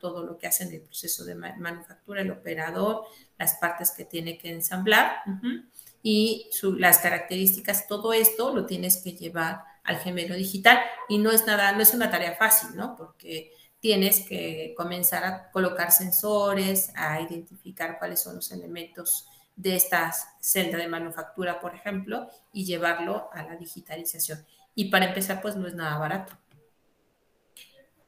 [0.00, 3.04] todo lo que hace en el proceso de manufactura, el operador,
[3.38, 5.22] las partes que tiene que ensamblar
[6.08, 11.44] y las características, todo esto lo tienes que llevar al gemelo digital y no es
[11.48, 12.94] nada, no es una tarea fácil, ¿no?
[12.94, 20.14] Porque tienes que comenzar a colocar sensores, a identificar cuáles son los elementos de esta
[20.38, 24.46] celda de manufactura, por ejemplo, y llevarlo a la digitalización.
[24.76, 26.38] Y para empezar, pues no es nada barato.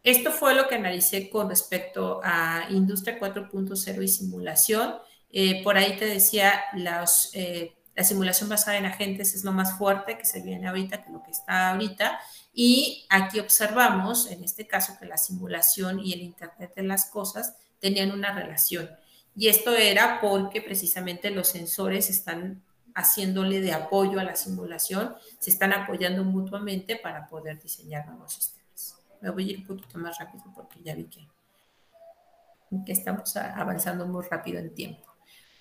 [0.05, 4.95] Esto fue lo que analicé con respecto a Industria 4.0 y simulación.
[5.31, 9.77] Eh, por ahí te decía, los eh, la simulación basada en agentes es lo más
[9.77, 12.21] fuerte que se viene ahorita, que lo que está ahorita.
[12.55, 17.57] Y aquí observamos, en este caso, que la simulación y el Internet de las cosas
[17.81, 18.89] tenían una relación.
[19.35, 22.63] Y esto era porque precisamente los sensores están
[22.95, 28.97] haciéndole de apoyo a la simulación, se están apoyando mutuamente para poder diseñar nuevos sistemas.
[29.21, 34.25] Me voy a ir un poquito más rápido porque ya vi que, estamos avanzando muy
[34.25, 35.08] rápido en tiempo.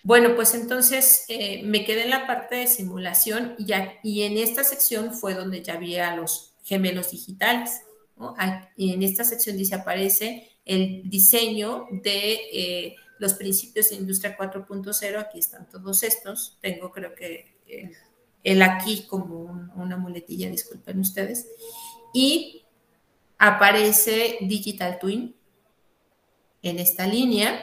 [0.07, 4.37] Bueno, pues entonces eh, me quedé en la parte de simulación y, ya, y en
[4.37, 7.81] esta sección fue donde ya había los gemelos digitales.
[8.77, 15.19] Y en esta sección dice aparece el diseño de eh, los principios de Industria 4.0.
[15.19, 16.57] Aquí están todos estos.
[16.61, 17.57] Tengo creo que
[18.45, 21.49] el, aquí como una muletilla, disculpen ustedes.
[22.13, 22.63] Y
[23.37, 25.35] aparece Digital Twin
[26.61, 27.61] en esta línea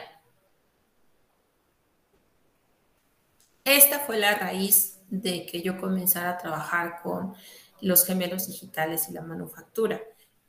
[3.65, 7.33] Esta fue la raíz de que yo comenzara a trabajar con
[7.81, 10.01] los gemelos digitales y la manufactura,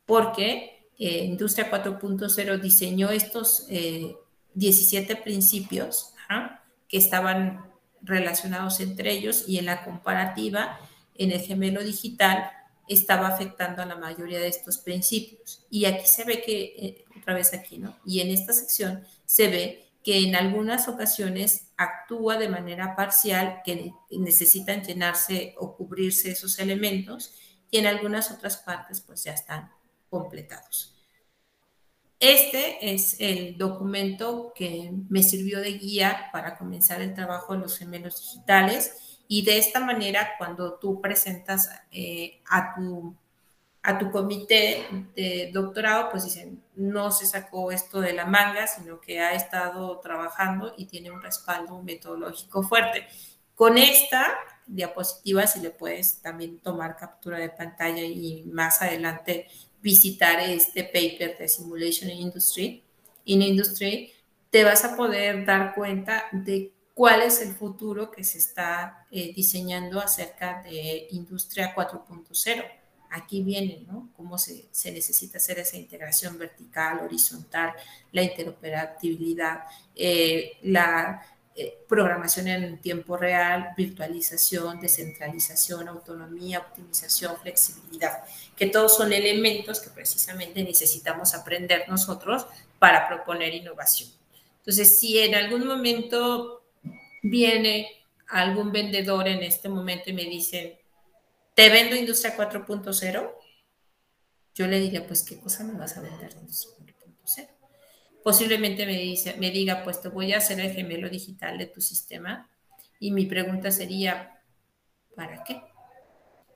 [0.05, 3.67] porque eh, Industria 4.0 diseñó estos
[4.55, 6.13] 17 eh, principios
[6.89, 7.71] que estaban
[8.03, 10.79] relacionados entre ellos y en la comparativa,
[11.17, 12.51] en el gemelo digital,
[12.89, 15.65] estaba afectando a la mayoría de estos principios.
[15.71, 17.97] Y aquí se ve que, eh, otra vez aquí, ¿no?
[18.05, 23.93] Y en esta sección se ve que en algunas ocasiones actúa de manera parcial, que
[24.13, 27.35] necesitan llenarse o cubrirse esos elementos,
[27.73, 29.73] y en algunas otras partes pues ya están
[30.09, 30.95] completados.
[32.21, 37.77] Este es el documento que me sirvió de guía para comenzar el trabajo de los
[37.77, 43.17] gemelos digitales y de esta manera cuando tú presentas eh, a tu
[43.87, 44.85] a tu comité
[45.15, 50.01] de doctorado, pues dicen, no se sacó esto de la manga, sino que ha estado
[50.01, 53.07] trabajando y tiene un respaldo metodológico fuerte.
[53.55, 54.35] Con esta
[54.67, 59.47] diapositiva si le puedes también tomar captura de pantalla y más adelante
[59.81, 62.83] visitar este paper de Simulation in Industry,
[63.25, 64.13] in Industry,
[64.51, 69.33] te vas a poder dar cuenta de cuál es el futuro que se está eh,
[69.33, 72.65] diseñando acerca de Industria 4.0.
[73.11, 74.09] Aquí viene, ¿no?
[74.17, 77.73] Cómo se, se, necesita hacer esa integración vertical, horizontal,
[78.13, 81.23] la interoperabilidad, eh, la
[81.59, 89.89] eh, programación en tiempo real, virtualización, descentralización, autonomía, optimización, flexibilidad, que todos son elementos que
[89.89, 92.47] precisamente necesitamos aprender nosotros
[92.79, 94.11] para proponer innovación.
[94.59, 96.63] Entonces, si en algún momento
[97.23, 97.89] viene
[98.29, 100.79] algún vendedor en este momento y me dice,
[101.57, 103.35] te vendo Industria 4.0,
[104.55, 106.95] yo le diría, pues, ¿qué cosa me vas a vender de Industria
[107.25, 107.49] 4.0?
[108.23, 111.81] Posiblemente me, dice, me diga, pues te voy a hacer el gemelo digital de tu
[111.81, 112.49] sistema.
[113.01, 114.43] Y mi pregunta sería,
[115.15, 115.63] ¿para qué?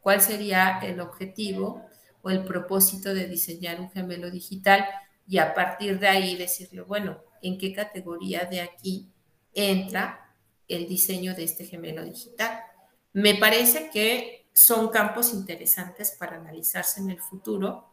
[0.02, 1.86] ¿Cuál sería el objetivo
[2.22, 4.86] o el propósito de diseñar un gemelo digital?
[5.26, 9.10] Y a partir de ahí decirle, bueno, ¿en qué categoría de aquí
[9.54, 10.30] entra
[10.70, 12.60] el diseño de este gemelo digital.
[13.12, 17.90] Me parece que son campos interesantes para analizarse en el futuro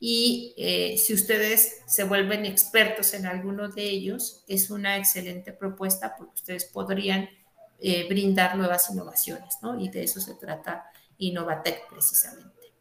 [0.00, 6.16] y eh, si ustedes se vuelven expertos en alguno de ellos, es una excelente propuesta
[6.16, 7.28] porque ustedes podrían
[7.78, 9.78] eh, brindar nuevas innovaciones, ¿no?
[9.78, 12.72] Y de eso se trata Innovatec precisamente.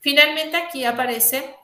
[0.00, 1.54] Finalmente aquí aparece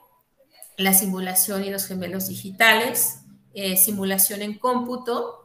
[0.77, 3.19] la simulación y los gemelos digitales,
[3.53, 5.43] eh, simulación en cómputo,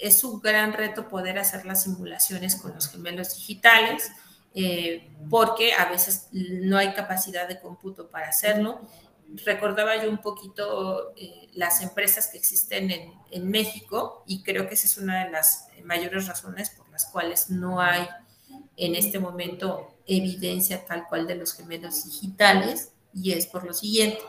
[0.00, 4.10] es un gran reto poder hacer las simulaciones con los gemelos digitales,
[4.54, 8.80] eh, porque a veces no hay capacidad de cómputo para hacerlo.
[9.44, 14.74] Recordaba yo un poquito eh, las empresas que existen en, en, México y creo que
[14.74, 18.08] esa es una de las mayores razones por las cuales no hay
[18.76, 24.20] en este momento evidencia tal cual de los gemelos digitales y es por lo siguiente.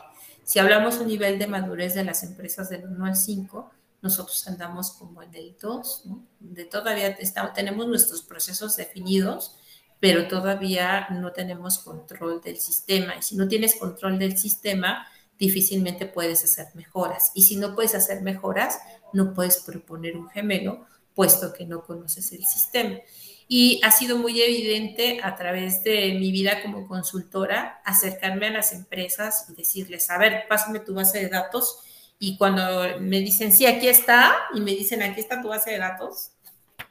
[0.44, 3.70] Si hablamos un nivel de madurez de las empresas del 1 al 5,
[4.02, 6.26] nosotros andamos como en el 2, ¿no?
[6.40, 9.56] De todavía estamos, tenemos nuestros procesos definidos,
[10.02, 13.14] pero todavía no tenemos control del sistema.
[13.16, 15.06] Y si no tienes control del sistema,
[15.38, 17.30] difícilmente puedes hacer mejoras.
[17.36, 18.80] Y si no puedes hacer mejoras,
[19.12, 22.98] no puedes proponer un gemelo, puesto que no conoces el sistema.
[23.46, 28.72] Y ha sido muy evidente a través de mi vida como consultora acercarme a las
[28.72, 31.78] empresas y decirles, a ver, pásame tu base de datos
[32.18, 35.78] y cuando me dicen, sí, aquí está, y me dicen, aquí está tu base de
[35.78, 36.32] datos,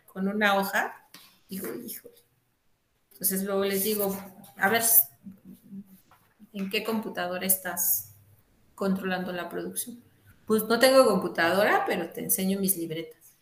[0.08, 1.10] con una hoja,
[1.50, 2.08] digo, hijo.
[3.22, 4.18] Entonces luego les digo,
[4.58, 4.82] a ver,
[6.54, 8.16] ¿en qué computadora estás
[8.74, 10.02] controlando la producción?
[10.48, 13.36] Pues no tengo computadora, pero te enseño mis libretas.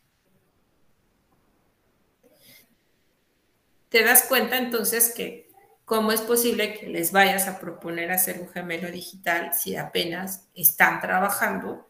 [3.87, 5.49] Te das cuenta entonces que
[5.85, 10.99] cómo es posible que les vayas a proponer hacer un gemelo digital si apenas están
[10.99, 11.87] trabajando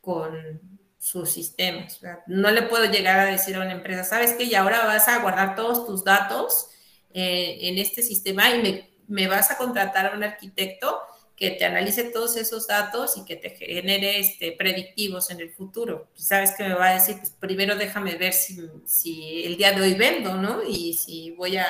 [0.00, 0.60] con
[0.96, 1.98] sus sistemas.
[2.28, 5.18] No le puedo llegar a decir a una empresa, sabes que y ahora vas a
[5.18, 6.68] guardar todos tus datos
[7.14, 11.00] eh, en este sistema y me, vas a contratar a un arquitecto
[11.36, 16.08] que te analice todos esos datos y que te genere este, predictivos en el futuro.
[16.12, 19.72] Pues, sabes que me va a decir, pues primero déjame ver si, si el día
[19.72, 20.62] de hoy vendo, ¿no?
[20.62, 21.66] Y si voy a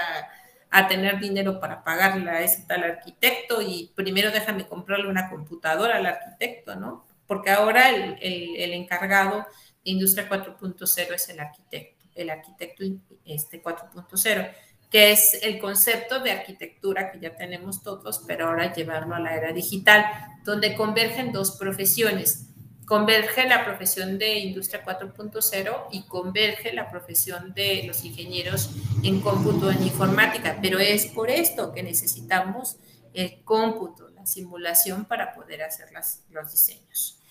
[0.72, 5.96] a tener dinero para pagarle a ese tal arquitecto y primero déjame comprarle una computadora
[5.96, 7.04] al arquitecto, ¿no?
[7.26, 9.46] Porque ahora el, el, encargado
[9.84, 12.84] de Industria 4.0 es el arquitecto, el arquitecto
[13.26, 14.50] este 4.0,
[14.92, 19.34] que es el concepto de arquitectura que ya tenemos todos, pero ahora llevarlo a la
[19.34, 20.04] era digital,
[20.44, 22.48] donde convergen dos profesiones,
[22.84, 28.68] converge la profesión de Industria 4.0 y converge la profesión de los ingenieros
[29.02, 32.76] en cómputo en informática, pero es por esto que necesitamos
[33.14, 35.88] el cómputo, la simulación para poder hacer
[36.30, 37.21] los diseños.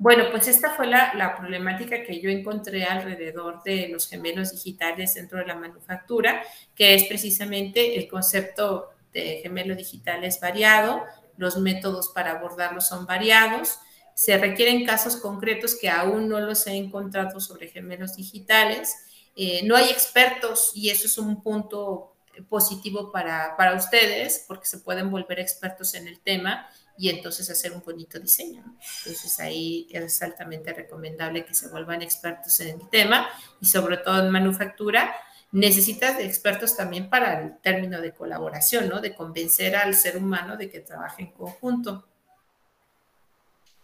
[0.00, 5.38] Bueno, pues esta fue la, problemática que yo encontré alrededor de los gemelos digitales dentro
[5.38, 6.42] de la manufactura,
[6.74, 11.04] que es precisamente el concepto de gemelo digital es variado,
[11.36, 13.78] los métodos para abordarlo son variados,
[14.14, 18.96] se requieren casos concretos que aún no los he encontrado sobre gemelos digitales.
[19.36, 22.16] Eh, no hay expertos y eso es un punto
[22.48, 26.70] positivo para, para, ustedes porque se pueden volver expertos en el tema
[27.00, 28.62] y entonces hacer un bonito diseño.
[28.98, 33.26] Entonces ahí es altamente recomendable que se vuelvan expertos en el tema
[33.58, 35.14] y sobre todo en manufactura.
[35.50, 39.00] Necesitas expertos también para el término de colaboración, ¿no?
[39.00, 42.06] De convencer al ser humano de que trabaje en conjunto.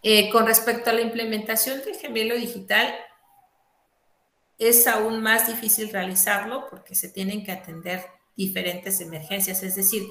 [0.02, 2.94] Eh, con respecto a la implementación del gemelo digital,
[4.58, 8.04] es aún más difícil realizarlo porque se tienen que atender
[8.36, 10.06] diferentes emergencias, es decir,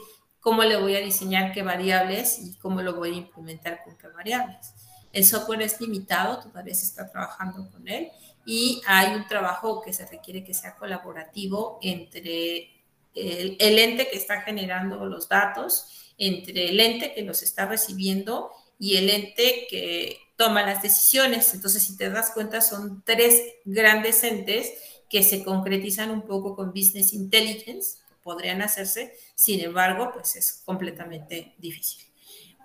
[0.45, 4.09] cómo le voy a diseñar qué variables y cómo lo voy a implementar con qué
[4.09, 4.75] variables.
[5.11, 8.09] El software es limitado, todavía se está trabajando con él
[8.45, 12.69] y hay un trabajo que se requiere que sea colaborativo entre
[13.15, 18.51] el, el ente que está generando los datos, entre el ente que los está recibiendo
[18.77, 21.55] y el ente que toma las decisiones.
[21.55, 24.73] Entonces, si te das cuenta, son tres grandes entes
[25.09, 31.53] que se concretizan un poco con Business Intelligence, podrían hacerse, sin embargo, pues es completamente
[31.59, 32.03] difícil.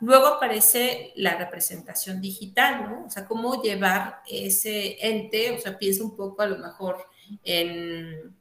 [0.00, 3.04] Luego aparece la representación digital, ¿no?
[3.04, 7.04] O sea, cómo llevar ese ente, o sea, piensa un poco a lo mejor
[7.44, 8.34] en,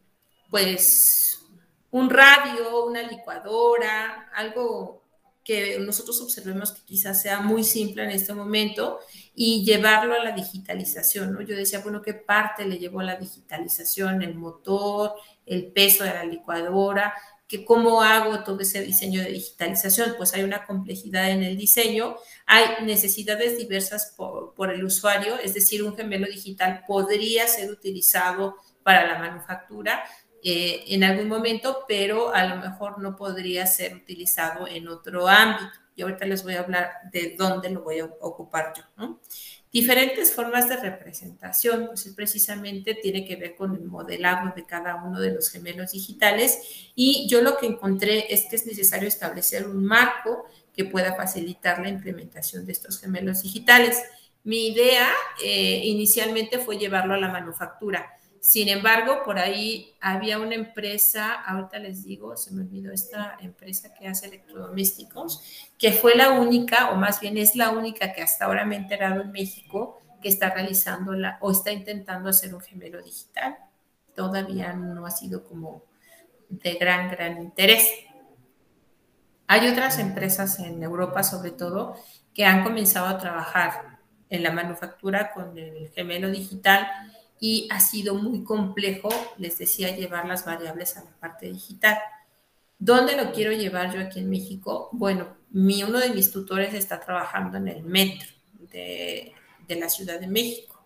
[0.50, 1.46] pues,
[1.92, 4.99] un radio, una licuadora, algo
[5.50, 9.00] que nosotros observemos que quizás sea muy simple en este momento
[9.34, 11.42] y llevarlo a la digitalización, ¿no?
[11.42, 14.22] Yo decía, bueno, ¿qué parte le llevó a la digitalización?
[14.22, 15.16] El motor,
[15.48, 17.16] el peso de la licuadora,
[17.48, 22.16] que cómo hago todo ese diseño de digitalización, pues hay una complejidad en el diseño,
[22.46, 28.56] hay necesidades diversas por, por, el usuario, es decir, un gemelo digital podría ser utilizado
[28.84, 30.04] para la manufactura,
[30.44, 35.72] eh, en algún momento, pero a lo mejor no podría ser utilizado en otro ámbito.
[35.96, 39.20] Y ahorita les voy a hablar de dónde lo voy a ocupar yo.
[39.72, 45.20] Diferentes formas de representación, pues precisamente tiene que ver con el modelado de cada uno
[45.20, 49.86] de los gemelos digitales y yo lo que encontré es que es necesario establecer un
[49.86, 54.02] marco que pueda facilitar la implementación de estos gemelos digitales.
[54.44, 55.08] Mi idea
[55.44, 61.80] eh, inicialmente fue llevarlo a la manufactura, sin embargo, por ahí había una empresa, ahorita
[61.80, 65.44] les digo, se me olvidó esta empresa que hace electrodomésticos,
[65.78, 68.80] que fue la única, o más bien es la única que hasta ahora me he
[68.80, 73.58] enterado en México, que está realizando la, o está intentando hacer un gemelo digital.
[74.16, 75.84] Todavía no ha sido como
[76.50, 77.88] de gran, gran interés.
[79.48, 81.96] Hay otras empresas en Europa, sobre todo,
[82.34, 86.88] que han comenzado a trabajar en la manufactura con el gemelo digital
[87.40, 91.98] y ha sido muy complejo, les decía, llevar las variables a la parte digital.
[92.78, 94.90] ¿Dónde lo quiero llevar yo aquí en México?
[94.92, 98.30] Bueno, mi, uno de mis tutores está trabajando en el metro
[98.72, 99.34] de,
[99.68, 100.80] de la Ciudad de México.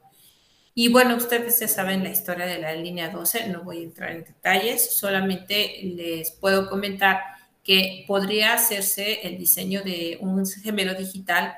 [0.75, 4.11] Y bueno, ustedes ya saben la historia de la línea 12, no voy a entrar
[4.11, 7.21] en detalles, solamente les puedo comentar
[7.63, 11.53] que podría hacerse el diseño de un gemelo digital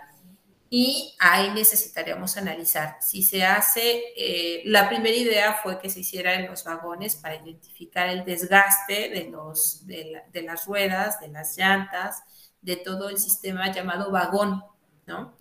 [0.78, 6.34] y ahí necesitaríamos analizar si se hace, eh, la primera idea fue que se hiciera
[6.34, 11.58] en los vagones para identificar el desgaste de, los, de, de las ruedas, de las
[11.58, 12.24] llantas,
[12.62, 14.66] de todo el sistema llamado vagón,
[15.06, 15.38] ¿no?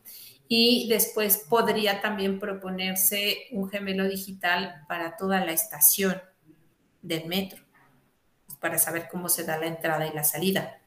[0.46, 6.22] Y después podría también proponerse un gemelo digital para toda la estación
[7.02, 7.60] del metro,
[8.60, 10.78] para saber cómo se da la entrada y la salida.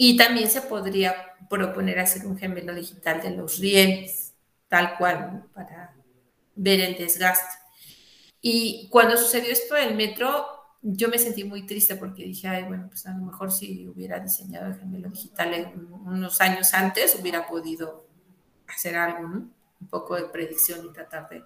[0.00, 1.14] Y también se podría
[1.50, 4.32] proponer hacer un gemelo digital de los rieles,
[4.68, 5.92] tal cual, para
[6.54, 7.56] ver el desgaste.
[8.40, 10.46] Y cuando sucedió esto del metro,
[10.82, 14.20] yo me sentí muy triste porque dije, ay, bueno, pues a lo mejor si hubiera
[14.20, 15.72] diseñado el gemelo digital
[16.04, 18.06] unos años antes, hubiera podido
[18.68, 19.26] hacer algo.
[19.80, 21.42] Un poco de predicción y tratar de,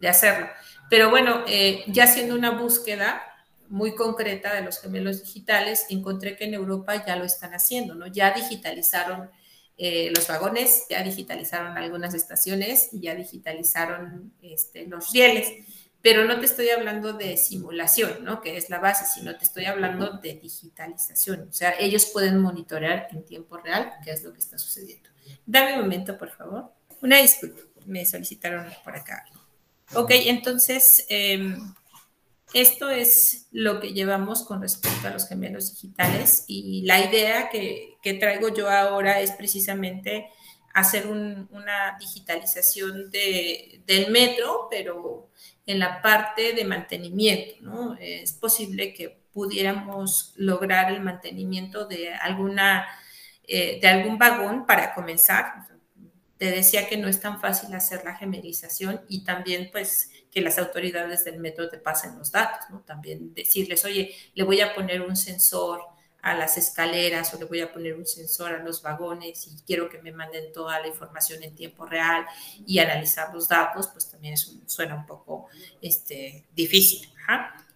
[0.00, 0.48] de hacerlo.
[0.90, 3.22] Pero bueno, eh, ya haciendo una búsqueda,
[3.68, 8.06] muy concreta de los gemelos digitales, encontré que en Europa ya lo están haciendo, ¿no?
[8.06, 9.30] Ya digitalizaron
[9.76, 15.52] eh, los vagones, ya digitalizaron algunas estaciones y ya digitalizaron este, los rieles.
[16.00, 18.40] Pero no te estoy hablando de simulación, ¿no?
[18.40, 21.48] Que es la base, sino te estoy hablando de digitalización.
[21.48, 25.10] O sea, ellos pueden monitorear en tiempo real qué es lo que está sucediendo.
[25.44, 26.72] Dame un momento, por favor.
[27.02, 29.24] Una disculpa, me solicitaron por acá.
[29.94, 31.56] Ok, entonces, eh,
[32.54, 37.96] esto es lo que llevamos con respecto a los gemelos digitales y la idea que,
[38.18, 40.30] traigo yo ahora es precisamente
[40.72, 45.28] hacer una digitalización del metro, pero
[45.66, 47.96] en la parte de mantenimiento, ¿no?
[48.00, 52.86] Es posible que pudiéramos lograr el mantenimiento de alguna,
[53.46, 55.66] eh, de algún vagón para comenzar.
[56.38, 60.58] Te decía que no es tan fácil hacer la gemelización y también pues que las
[60.58, 62.80] autoridades del metro te pasen los datos, ¿no?
[62.80, 65.82] También decirles, oye, le voy a poner un sensor
[66.20, 69.88] a las escaleras o le voy a poner un sensor a los vagones y quiero
[69.88, 72.26] que me manden toda la información en tiempo real
[72.66, 75.48] y analizar los datos, pues también es suena un poco
[75.80, 77.08] este, difícil.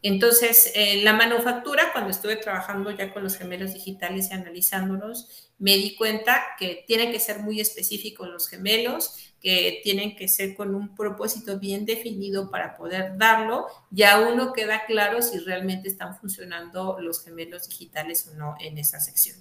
[0.02, 5.76] Entonces, en la manufactura, cuando estuve trabajando ya con los gemelos digitales y analizándolos, me
[5.76, 10.74] di cuenta que tienen que ser muy específicos los gemelos, que tienen que ser con
[10.74, 16.98] un propósito bien definido para poder darlo, ya uno queda claro si realmente están funcionando
[17.00, 19.36] los gemelos digitales o no en esa sección.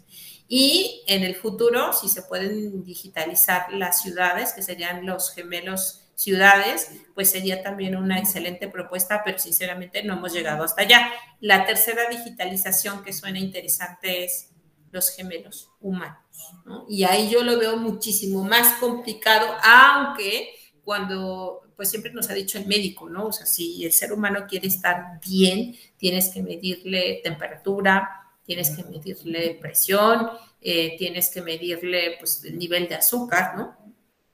[0.47, 6.91] Y en el futuro, si se pueden digitalizar las ciudades, que serían los gemelos ciudades,
[7.15, 11.11] pues sería también una excelente propuesta, pero sinceramente no hemos llegado hasta allá.
[11.39, 14.51] La tercera digitalización que suena interesante es
[14.91, 16.19] los gemelos humanos.
[16.65, 16.86] ¿no?
[16.88, 20.49] Y ahí yo lo veo muchísimo más complicado, aunque
[20.84, 23.28] cuando, pues siempre nos ha dicho el médico, ¿no?
[23.28, 28.84] O sea, si el ser humano quiere estar bien, tienes que medirle temperatura, tienes que
[28.84, 33.78] medirle presión, eh, tienes que medirle, pues, el nivel de azúcar, ¿no?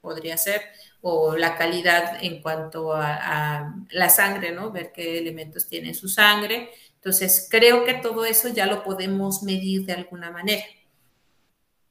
[0.00, 0.62] Podría ser,
[1.00, 3.14] o la calidad en cuanto a,
[3.60, 4.72] a la sangre, ¿no?
[4.72, 6.70] Ver qué elementos tiene su sangre.
[6.96, 10.64] Entonces, creo que todo eso ya lo podemos medir de alguna manera.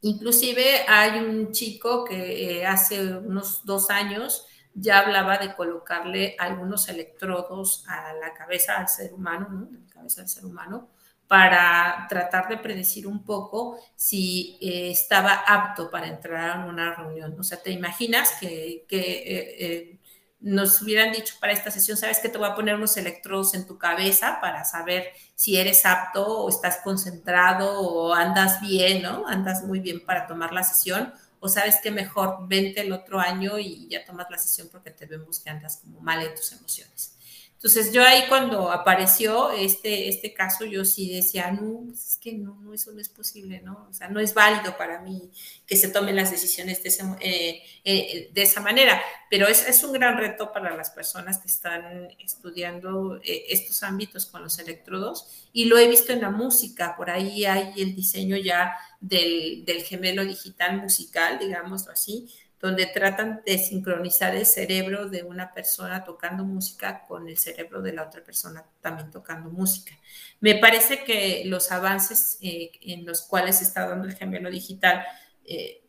[0.02, 6.88] Inclusive hay un chico que eh, hace unos dos años ya hablaba de colocarle algunos
[6.88, 9.70] electrodos a la cabeza al ser humano, ¿no?
[9.72, 10.90] la cabeza del ser humano,
[11.28, 17.36] para tratar de predecir un poco si eh, estaba apto para entrar a una reunión.
[17.40, 19.24] O sea, te imaginas que, que
[19.60, 20.00] eh,
[20.40, 23.66] nos hubieran dicho para esta sesión, sabes que te voy a poner unos electrodos en
[23.66, 29.28] tu cabeza para saber si eres apto o estás concentrado o andas bien, ¿no?
[29.28, 33.60] Andas muy bien para tomar la sesión o sabes que mejor vente el otro año
[33.60, 37.17] y ya tomas la sesión porque te vemos que andas como mal en tus emociones.
[37.58, 42.34] Entonces yo ahí cuando apareció este, este caso, yo sí decía, no, pues es que
[42.34, 43.88] no, no, eso no es posible, ¿no?
[43.90, 45.32] O sea, no es válido para mí
[45.66, 46.90] que se tomen las decisiones de,
[47.20, 49.02] eh, eh, de esa manera,
[49.32, 54.28] pero es, es, un gran reto para las personas que están estudiando eh, estos ámbitos
[54.28, 58.38] con los electrodos y lo he visto en la música, por ahí hay el diseño
[58.38, 62.30] ya del, del gemelo digital musical, digámoslo así,
[62.60, 67.94] donde tratan de sincronizar el cerebro de una persona tocando música con el cerebro de
[67.94, 69.94] la otra persona también tocando música.
[70.40, 75.06] Me parece que los avances eh, en los cuales está dando el gemelo digital
[75.46, 75.84] eh,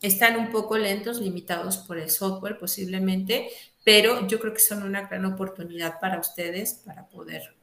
[0.00, 3.48] están un poco lentos, limitados por el software posiblemente,
[3.84, 7.54] pero yo creo que son una gran oportunidad para ustedes para poder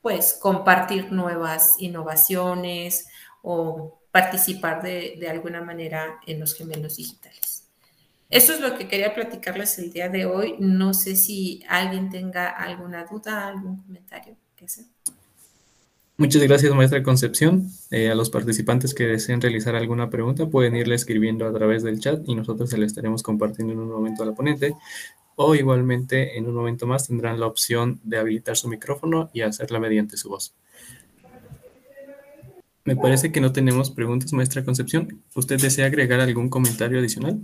[0.00, 3.08] pues compartir nuevas innovaciones
[3.42, 7.68] o participar de, de, alguna manera en los gemelos digitales.
[8.30, 10.54] Eso es lo que quería platicarles el día de hoy.
[10.58, 14.86] No sé si alguien tenga alguna duda, algún comentario que hacer.
[16.16, 17.68] Muchas gracias, maestra Concepción.
[17.90, 22.00] Eh, a los participantes que deseen realizar alguna pregunta pueden irle escribiendo a través del
[22.00, 24.72] chat y nosotros se le estaremos compartiendo en un momento a la ponente.
[25.34, 29.78] O igualmente en un momento más tendrán la opción de habilitar su micrófono y hacerla
[29.78, 30.54] mediante su voz.
[32.86, 35.24] Me parece que no tenemos preguntas, maestra Concepción.
[35.34, 37.40] ¿Usted desea agregar algún comentario adicional?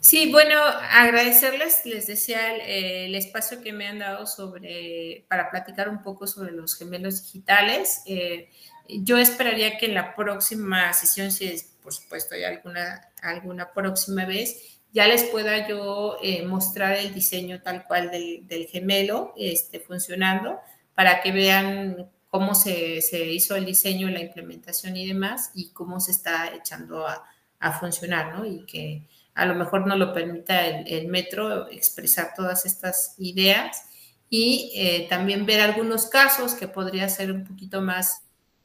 [0.00, 6.02] Sí, bueno, agradecerles, les decía el, espacio que me han dado sobre, para platicar un
[6.02, 8.02] poco sobre los gemelos digitales.
[8.06, 8.50] Eh,
[8.88, 14.24] yo esperaría que en la próxima sesión, si es, por supuesto hay alguna, alguna próxima
[14.24, 19.78] vez, ya les pueda yo eh, mostrar el diseño tal cual del, del gemelo este,
[19.78, 20.58] funcionando
[20.96, 26.00] para que vean cómo se, se, hizo el diseño, la implementación y demás, y cómo
[26.00, 27.24] se está echando a,
[27.58, 28.46] a funcionar, ¿no?
[28.46, 29.02] Y que
[29.34, 33.84] a lo mejor no lo permita el, el metro expresar todas estas ideas
[34.28, 38.22] y eh, también ver algunos casos que podría ser un poquito más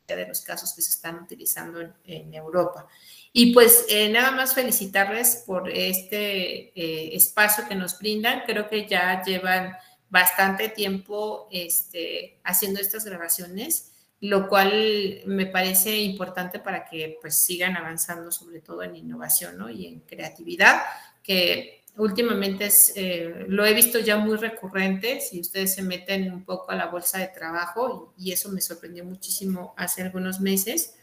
[0.08, 2.88] de los casos que se están utilizando en, en Europa.
[3.34, 8.44] Y pues eh, nada más felicitarles por este eh, espacio que nos brindan.
[8.46, 9.76] Creo que ya llevan
[10.10, 13.92] bastante tiempo este, haciendo estas grabaciones,
[14.22, 19.70] lo cual me parece importante para que pues sigan avanzando sobre todo en innovación ¿no?
[19.70, 20.82] y en creatividad,
[21.22, 26.44] que últimamente es, eh, lo he visto ya muy recurrente, si ustedes se meten un
[26.44, 30.96] poco a la bolsa de trabajo, y, y eso me sorprendió muchísimo hace algunos meses,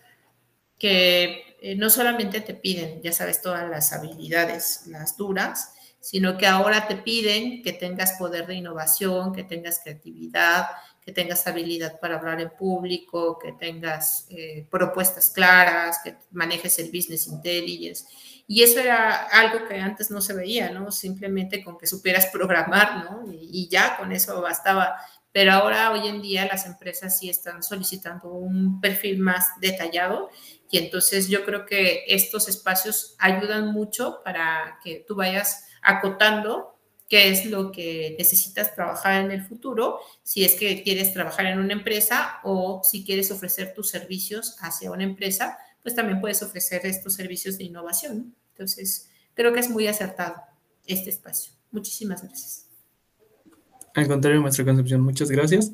[0.83, 5.72] que eh, no solamente te piden, ya sabes, todas las habilidades, las duras,
[6.03, 10.67] sino que ahora te piden que tengas poder de innovación, que tengas creatividad,
[11.01, 16.89] que tengas habilidad para hablar en público, que tengas eh, propuestas claras, que manejes el
[16.89, 18.05] business intelligence.
[18.49, 20.91] Y eso era algo que antes no se veía, ¿no?
[20.91, 23.33] Simplemente con que supieras programar, ¿no?
[23.33, 24.97] Y, y ya con eso bastaba.
[25.31, 30.31] Pero ahora, hoy en día, las empresas sí están solicitando un perfil más detallado
[30.69, 36.77] y entonces yo creo que estos espacios ayudan mucho para que tú vayas acotando
[37.09, 41.59] qué es lo que necesitas trabajar en el futuro, si es que quieres trabajar en
[41.59, 46.87] una empresa o si quieres ofrecer tus servicios hacia una empresa, pues también puedes ofrecer
[46.87, 48.35] estos servicios de innovación.
[48.53, 50.37] Entonces, creo que es muy acertado
[50.87, 51.53] este espacio.
[51.71, 52.67] Muchísimas gracias.
[53.95, 55.73] Al contrario, maestra Concepción, muchas gracias.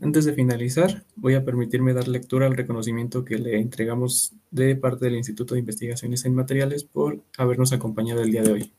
[0.00, 5.06] Antes de finalizar, voy a permitirme dar lectura al reconocimiento que le entregamos de parte
[5.06, 8.72] del Instituto de Investigaciones en Materiales por habernos acompañado el día de hoy.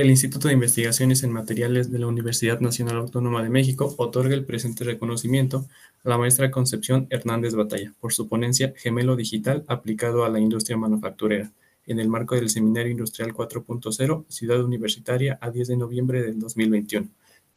[0.00, 4.46] El Instituto de Investigaciones en Materiales de la Universidad Nacional Autónoma de México otorga el
[4.46, 5.66] presente reconocimiento
[6.02, 10.78] a la maestra Concepción Hernández Batalla por su ponencia Gemelo Digital aplicado a la industria
[10.78, 11.52] manufacturera
[11.84, 17.06] en el marco del Seminario Industrial 4.0 Ciudad Universitaria a 10 de noviembre del 2021.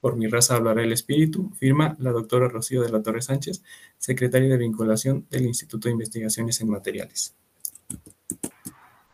[0.02, 3.64] Por mi raza hablará el espíritu, firma la doctora Rocío de la Torre Sánchez,
[3.98, 7.36] secretaria de vinculación del Instituto de Investigaciones en Materiales.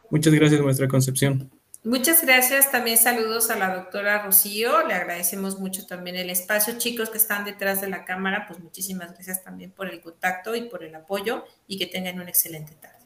[0.09, 1.58] Muchas gracias, maestra Concepción.
[1.83, 2.71] Muchas gracias.
[2.71, 4.85] También saludos a la doctora Rocío.
[4.85, 6.77] Le agradecemos mucho también el espacio.
[6.77, 10.63] Chicos que están detrás de la cámara, pues muchísimas gracias también por el contacto y
[10.63, 12.98] por el apoyo y que tengan una excelente tarde.